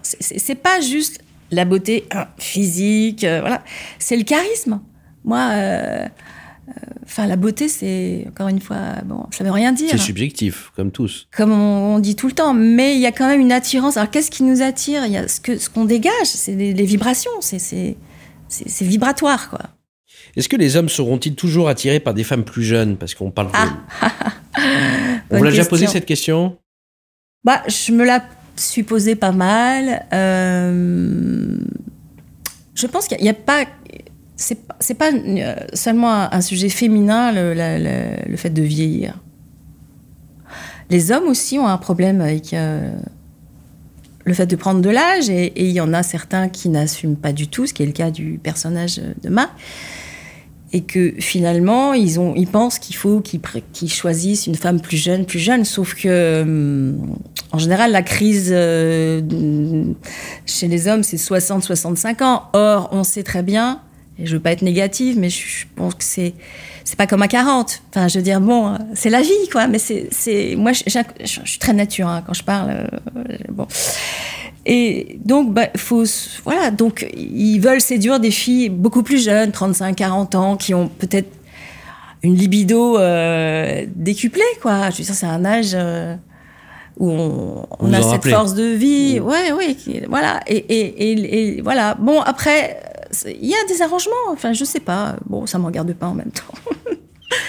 C'est- 0.04 0.56
pas 0.56 0.82
juste 0.82 1.22
la 1.52 1.66
beauté 1.66 2.06
hein, 2.12 2.28
physique, 2.38 3.24
euh, 3.24 3.40
voilà, 3.42 3.64
c'est 3.98 4.18
le 4.18 4.24
charisme. 4.24 4.82
Moi, 5.24 5.40
euh, 5.52 6.06
euh, 6.06 6.72
enfin 7.04 7.26
la 7.26 7.36
beauté, 7.36 7.68
c'est 7.68 8.26
encore 8.30 8.48
une 8.50 8.60
fois 8.62 8.78
bon, 9.06 9.26
ça 9.32 9.44
veut 9.44 9.52
rien 9.52 9.72
dire. 9.72 9.90
C'est 9.92 9.98
subjectif, 9.98 10.72
comme 10.76 10.92
tous. 10.92 11.28
comme 11.36 11.52
on, 11.52 11.96
on 11.96 12.00
dit 12.00 12.16
tout 12.16 12.28
le 12.28 12.34
temps, 12.34 12.54
mais 12.54 12.96
il 12.96 13.02
y 13.02 13.08
a 13.08 13.12
quand 13.12 13.28
même 13.28 13.42
une 13.42 13.52
attirance. 13.52 13.98
Alors 13.98 14.12
qu'est-ce 14.12 14.30
qui 14.32 14.44
nous 14.44 14.62
attire? 14.62 15.06
Il 15.06 15.12
y 15.12 15.18
a 15.18 15.28
ce 15.28 15.40
que 15.42 15.58
ce 15.58 15.70
qu'on 15.70 15.86
dégage, 15.86 16.14
c'est 16.26 16.54
les, 16.56 16.74
les 16.74 16.86
vibrations, 16.86 17.32
c'est 17.42 17.96
vibratoire 18.82 19.50
quoi. 19.50 19.62
Est-ce 20.36 20.48
que 20.50 20.56
les 20.58 20.76
hommes 20.76 20.90
seront-ils 20.90 21.36
toujours 21.36 21.70
attirés 21.70 22.00
par 22.00 22.14
des 22.14 22.24
femmes 22.24 22.44
plus 22.44 22.64
jeunes? 22.64 22.98
Parce 22.98 23.16
qu'on 23.16 23.32
parle. 23.32 23.50
Ah, 23.54 23.78
On 24.56 24.60
Bonne 25.32 25.38
vous 25.40 25.44
l'a 25.46 25.50
déjà 25.52 25.66
posé 25.66 25.88
cette 25.88 26.06
question? 26.06 26.58
Bah, 27.44 27.64
je 27.68 27.92
me 27.92 28.04
la 28.06 28.24
suis 28.62 28.84
posée 28.84 29.16
pas 29.16 29.32
mal. 29.32 30.06
Euh, 30.14 31.58
je 32.76 32.88
pense 32.88 33.08
qu'il 33.08 33.22
n'y 33.22 33.30
a, 33.30 33.34
pas. 33.34 33.66
C'est 34.38 34.94
pas- 34.96 35.12
euh, 35.12 35.56
seulement 35.74 36.34
un, 36.34 36.42
sujet 36.42 36.70
féminin, 36.70 37.32
le, 37.32 37.54
le 38.30 38.38
fait 38.38 38.50
de 38.50 38.62
vieillir. 38.62 39.20
Les 40.90 41.12
hommes 41.12 41.28
aussi 41.28 41.60
ont 41.60 41.68
un 41.68 41.78
problème 41.78 42.22
avec 42.22 42.54
euh, 42.54 42.92
le 44.24 44.34
fait 44.34 44.48
de 44.48 44.56
prendre 44.56 44.82
de 44.82 44.90
l'âge, 44.90 45.30
et 45.30 45.54
il 45.68 45.72
y 45.72 45.82
en 45.82 45.94
a 45.94 46.04
certains 46.04 46.50
qui 46.50 46.70
n'assument 46.70 47.18
pas 47.18 47.34
du 47.34 47.48
tout, 47.48 47.68
ce 47.68 47.74
qui 47.74 47.84
est 47.84 47.86
le 47.86 47.92
cas 47.92 48.12
du 48.12 48.40
personnage 48.42 49.02
de 49.22 49.30
Marc 49.30 49.52
et 50.72 50.82
que 50.82 51.14
finalement 51.20 51.94
ils 51.94 52.20
ont 52.20 52.36
ils 52.36 52.48
pensent 52.48 52.80
qu'il 52.80 52.96
faut 52.96 53.22
qu'ils 53.22 53.92
choisissent 53.92 54.48
une 54.48 54.56
femme 54.56 54.80
plus 54.82 54.98
jeune 54.98 55.26
plus 55.26 55.40
jeune 55.40 55.66
sauf 55.66 55.96
que 55.96 56.42
hum, 56.44 57.18
en 57.52 57.58
général 57.58 57.92
la 57.92 58.04
crise 58.04 58.50
euh, 58.52 59.22
chez 60.46 60.68
les 60.68 60.88
hommes 60.88 61.04
c'est 61.04 61.18
60 61.18 61.64
65 61.64 62.22
ans. 62.22 62.44
Or 62.54 62.90
on 62.92 63.04
sait 63.04 63.24
très 63.24 63.44
bien 63.44 63.82
et 64.18 64.26
je 64.26 64.36
veux 64.36 64.42
pas 64.42 64.52
être 64.52 64.62
négative 64.62 65.18
mais 65.18 65.30
je, 65.30 65.66
pense 65.76 65.96
que 65.96 66.04
c'est 66.04 66.34
c'est 66.84 66.98
pas 66.98 67.08
comme 67.08 67.22
à 67.22 67.28
40 67.28 67.82
enfin 67.90 68.08
je 68.08 68.18
veux 68.18 68.24
dire 68.24 68.42
bon 68.42 68.78
c'est 68.94 69.10
la 69.10 69.22
vie 69.22 69.50
quoi. 69.52 69.68
Mais 69.68 69.80
c'est 69.80 70.56
moi 70.58 70.72
je, 70.74 70.84
suis 71.46 71.60
très 71.60 71.74
nature 71.74 72.08
hein, 72.08 72.24
quand 72.26 72.34
je 72.34 72.44
parle 72.44 72.70
euh, 72.70 73.38
bon. 73.50 73.68
Et 74.66 75.20
donc, 75.26 75.54
bah, 75.54 75.70
faut, 75.78 76.04
voilà, 76.44 76.70
donc 76.70 77.08
ils 77.18 77.60
veulent 77.60 77.82
séduire 77.82 78.20
des 78.20 78.30
filles 78.30 78.70
beaucoup 78.70 79.02
plus 79.02 79.24
jeunes, 79.24 79.52
35, 79.52 79.96
40 79.96 80.36
ans, 80.36 80.58
qui 80.58 80.76
ont 80.76 80.90
peut-être 80.90 81.32
une 82.22 82.36
libido 82.36 82.98
euh, 82.98 83.86
décuplée, 83.96 84.44
quoi. 84.62 84.92
Je 84.92 84.98
veux 84.98 85.04
dire, 85.06 85.16
c'est 85.16 85.26
un 85.26 85.44
âge 85.44 85.76
où 87.00 87.10
on, 87.12 87.94
a 87.94 88.02
cette 88.02 88.12
rappelez 88.12 88.34
force 88.34 88.54
de 88.54 88.64
vie. 88.64 89.20
Ouais, 89.20 89.52
ouais, 89.52 89.76
voilà. 90.08 90.42
Et, 90.48 90.58
et, 90.58 91.12
et, 91.12 91.58
et 91.58 91.62
voilà. 91.62 91.96
Bon, 91.96 92.22
après, 92.22 92.80
il 93.26 93.46
y 93.48 93.54
a 93.56 93.66
des 93.68 93.82
arrangements. 93.82 94.14
Enfin, 94.30 94.54
je 94.54 94.64
sais 94.66 94.80
pas. 94.82 95.16
Bon, 95.26 95.46
ça 95.48 95.58
me 95.58 95.66
regarde 95.66 95.92
pas 95.94 96.08
en 96.08 96.14
même 96.16 96.32
temps. 96.32 96.54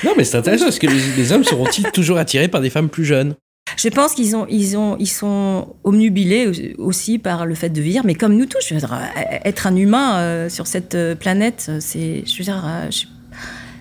Non, 0.04 0.12
mais 0.16 0.24
c'est 0.24 0.36
intéressant. 0.36 0.66
Est-ce 0.66 0.80
que 0.80 0.86
les, 0.86 1.00
les 1.16 1.32
hommes 1.32 1.44
seront-ils 1.44 1.84
toujours 1.92 2.18
attirés 2.18 2.48
par 2.48 2.60
des 2.60 2.70
femmes 2.70 2.88
plus 2.88 3.04
jeunes? 3.04 3.34
Je 3.76 3.88
pense 3.88 4.12
qu'ils 4.12 4.34
ont, 4.36 4.46
ils 4.48 4.76
ont, 4.76 4.96
ils 4.98 5.08
sont 5.08 5.74
omnubilés 5.84 6.74
au- 6.78 6.84
aussi 6.88 7.18
par 7.18 7.46
le 7.46 7.54
fait 7.54 7.70
de 7.70 7.80
vivre, 7.80 8.04
mais 8.04 8.14
comme 8.14 8.34
nous 8.36 8.46
tous, 8.46 8.58
je 8.66 8.74
veux 8.74 8.80
dire, 8.80 8.98
être 9.44 9.66
un 9.66 9.76
humain 9.76 10.18
euh, 10.18 10.48
sur 10.48 10.66
cette 10.66 10.94
euh, 10.94 11.14
planète, 11.14 11.70
c'est, 11.80 12.24
je 12.26 12.38
veux 12.38 12.44
dire, 12.44 12.62
euh, 12.66 12.88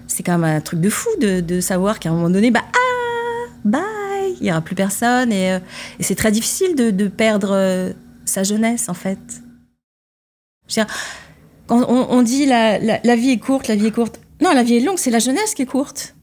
c'est 0.07 0.23
quand 0.23 0.37
même 0.37 0.55
un 0.57 0.61
truc 0.61 0.79
de 0.79 0.89
fou 0.89 1.09
de, 1.19 1.41
de 1.41 1.59
savoir 1.59 1.99
qu'à 1.99 2.09
un 2.09 2.13
moment 2.13 2.29
donné, 2.29 2.49
bah 2.51 2.63
ah, 2.65 3.49
bye, 3.65 3.81
il 4.39 4.43
n'y 4.43 4.51
aura 4.51 4.61
plus 4.61 4.75
personne. 4.75 5.31
Et, 5.31 5.51
euh, 5.51 5.59
et 5.99 6.03
c'est 6.03 6.15
très 6.15 6.31
difficile 6.31 6.75
de, 6.75 7.07
perdre 7.07 7.51
euh, 7.51 7.93
sa 8.25 8.43
jeunesse, 8.43 8.89
en 8.89 8.93
fait. 8.93 9.19
Quand 11.67 11.85
on, 11.87 12.21
dit 12.21 12.45
la, 12.45 12.79
la, 12.79 12.99
la 13.03 13.15
vie 13.15 13.31
est 13.31 13.39
courte, 13.39 13.67
la 13.67 13.75
vie 13.75 13.87
est 13.87 13.91
courte. 13.91 14.19
Non, 14.41 14.53
la 14.53 14.63
vie 14.63 14.77
est 14.77 14.79
longue, 14.79 14.97
c'est 14.97 15.11
la 15.11 15.19
jeunesse 15.19 15.53
qui 15.53 15.63
est 15.63 15.67
courte. 15.67 16.15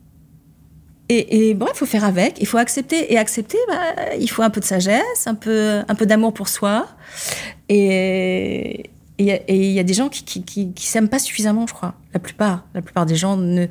Et, 1.09 1.51
et 1.51 1.55
bon, 1.55 1.67
il 1.73 1.77
faut 1.77 1.87
faire 1.87 2.05
avec, 2.05 2.39
il 2.41 2.47
faut 2.47 2.59
accepter. 2.59 3.13
Et 3.13 3.19
accepter, 3.19 3.59
bah, 3.69 4.15
il 4.19 4.29
faut 4.29 4.43
un 4.43 4.51
peu 4.51 4.61
de 4.61 4.65
sagesse, 4.65 5.27
un 5.27 5.35
peu, 5.35 5.83
un 5.87 5.95
peu 5.95 6.07
d'amour 6.07 6.33
pour 6.33 6.49
soi. 6.49 6.89
Et 7.69 8.91
et 9.19 9.57
il 9.69 9.73
y 9.73 9.79
a 9.81 9.83
des 9.83 9.95
gens 9.95 10.09
qui, 10.11 10.25
qui, 10.25 10.43
qui, 10.43 10.73
qui 10.73 10.87
s'aiment 10.87 11.09
pas 11.09 11.19
suffisamment, 11.19 11.67
je 11.67 11.73
crois. 11.73 11.95
La 12.13 12.21
plupart, 12.21 12.67
la 12.75 12.83
plupart 12.83 13.07
des 13.07 13.15
gens 13.17 13.37
ne. 13.39 13.67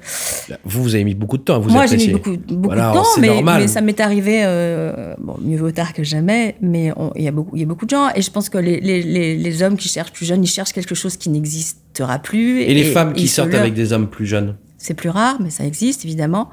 Vous, 0.63 0.81
vous 0.83 0.95
avez 0.95 1.03
mis 1.03 1.13
beaucoup 1.13 1.37
de 1.37 1.43
temps 1.43 1.55
à 1.55 1.59
vous 1.59 1.69
Moi, 1.69 1.85
j'ai 1.85 1.93
apprécier. 1.93 2.07
mis 2.07 2.13
beaucoup, 2.13 2.37
beaucoup 2.37 2.63
Voilà, 2.63 2.89
de 2.89 2.95
temps, 2.95 3.05
mais, 3.19 3.67
ça 3.67 3.81
m'est 3.81 3.99
arrivé. 3.99 4.41
euh, 4.43 5.13
bon, 5.19 5.35
mieux 5.41 5.57
vaut 5.57 5.71
tard 5.71 5.93
que 5.93 6.03
jamais. 6.03 6.55
Mais 6.61 6.91
il 7.15 7.23
y 7.23 7.27
a 7.27 7.31
beaucoup, 7.31 7.55
y 7.55 7.61
a 7.63 7.65
beaucoup 7.65 7.85
de 7.85 7.91
gens, 7.91 8.09
et 8.15 8.21
je 8.23 8.31
pense 8.31 8.49
que 8.49 8.57
les, 8.57 8.79
les, 8.79 9.01
les, 9.03 9.37
les 9.37 9.63
hommes 9.63 9.77
qui 9.77 9.87
cherchent 9.87 10.11
plus 10.13 10.25
jeunes, 10.25 10.43
ils 10.43 10.47
cherchent 10.47 10.73
quelque 10.73 10.95
chose 10.95 11.15
qui 11.17 11.29
n'existera 11.29 12.17
plus. 12.19 12.61
Et 12.61 12.73
les 12.73 12.85
femmes 12.85 13.13
qui 13.13 13.27
sortent 13.27 13.53
avec 13.53 13.73
des 13.75 13.93
hommes 13.93 14.09
plus 14.09 14.25
jeunes 14.25 14.55
C'est 14.79 14.95
plus 14.95 15.09
rare, 15.09 15.37
mais 15.41 15.49
ça 15.51 15.63
existe 15.65 16.05
évidemment. 16.05 16.49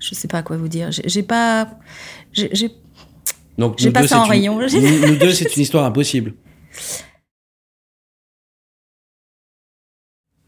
Je 0.00 0.14
sais 0.14 0.28
pas 0.28 0.42
quoi 0.42 0.56
vous 0.56 0.68
dire. 0.68 0.88
J'ai 0.92 1.22
pas. 1.22 1.68
j'ai- 2.32 2.48
pas 3.92 4.06
ça 4.06 4.20
en 4.20 4.24
rayon. 4.24 4.60
Une, 4.60 4.80
nous, 4.80 5.08
nous 5.08 5.16
deux, 5.16 5.32
c'est 5.32 5.54
une 5.56 5.62
histoire 5.62 5.84
impossible. 5.84 6.34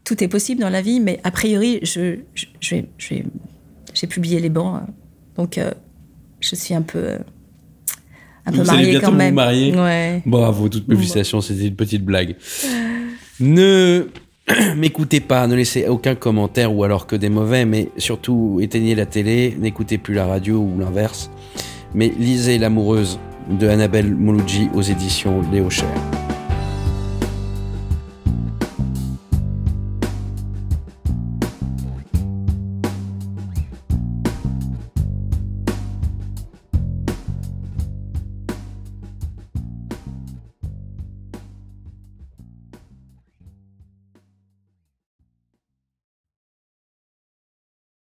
tout 0.07 0.23
est 0.23 0.29
possible 0.29 0.61
dans 0.61 0.69
la 0.69 0.81
vie, 0.81 1.01
mais 1.01 1.19
a 1.25 1.31
priori, 1.31 1.79
je, 1.83 2.19
je, 2.33 2.45
je 2.97 3.15
j'ai 3.93 4.07
publié 4.07 4.39
les 4.39 4.47
bancs, 4.47 4.81
hein. 4.81 4.87
donc 5.35 5.57
euh, 5.57 5.71
je 6.39 6.55
suis 6.55 6.73
un 6.73 6.81
peu, 6.81 6.99
euh, 6.99 7.17
un 8.45 8.51
peu 8.53 8.59
Vous 8.59 8.69
allez 8.69 8.77
mariée 8.77 8.91
bientôt 8.91 9.05
quand 9.07 9.11
vous 9.11 9.17
même. 9.17 9.33
marier 9.33 9.75
Ouais. 9.75 10.21
Bravo, 10.25 10.69
toutes 10.69 10.87
mes 10.87 10.93
Bon. 10.95 11.01
félicitations, 11.01 11.41
c'était 11.41 11.67
une 11.67 11.75
petite 11.75 12.05
blague. 12.05 12.37
Ne 13.41 14.07
m'écoutez 14.77 15.19
pas, 15.19 15.45
ne 15.45 15.55
laissez 15.55 15.89
aucun 15.89 16.15
commentaire 16.15 16.73
ou 16.73 16.85
alors 16.85 17.05
que 17.05 17.17
des 17.17 17.29
mauvais, 17.29 17.65
mais 17.65 17.89
surtout 17.97 18.59
éteignez 18.61 18.95
la 18.95 19.05
télé, 19.05 19.57
n'écoutez 19.59 19.97
plus 19.97 20.13
la 20.13 20.25
radio 20.25 20.59
ou 20.59 20.79
l'inverse. 20.79 21.29
Mais 21.93 22.13
lisez 22.17 22.59
L'amoureuse 22.59 23.19
de 23.49 23.67
Annabelle 23.67 24.15
Mouloudji 24.15 24.69
aux 24.73 24.81
éditions 24.81 25.41
Léo 25.51 25.69
Cher. 25.69 25.89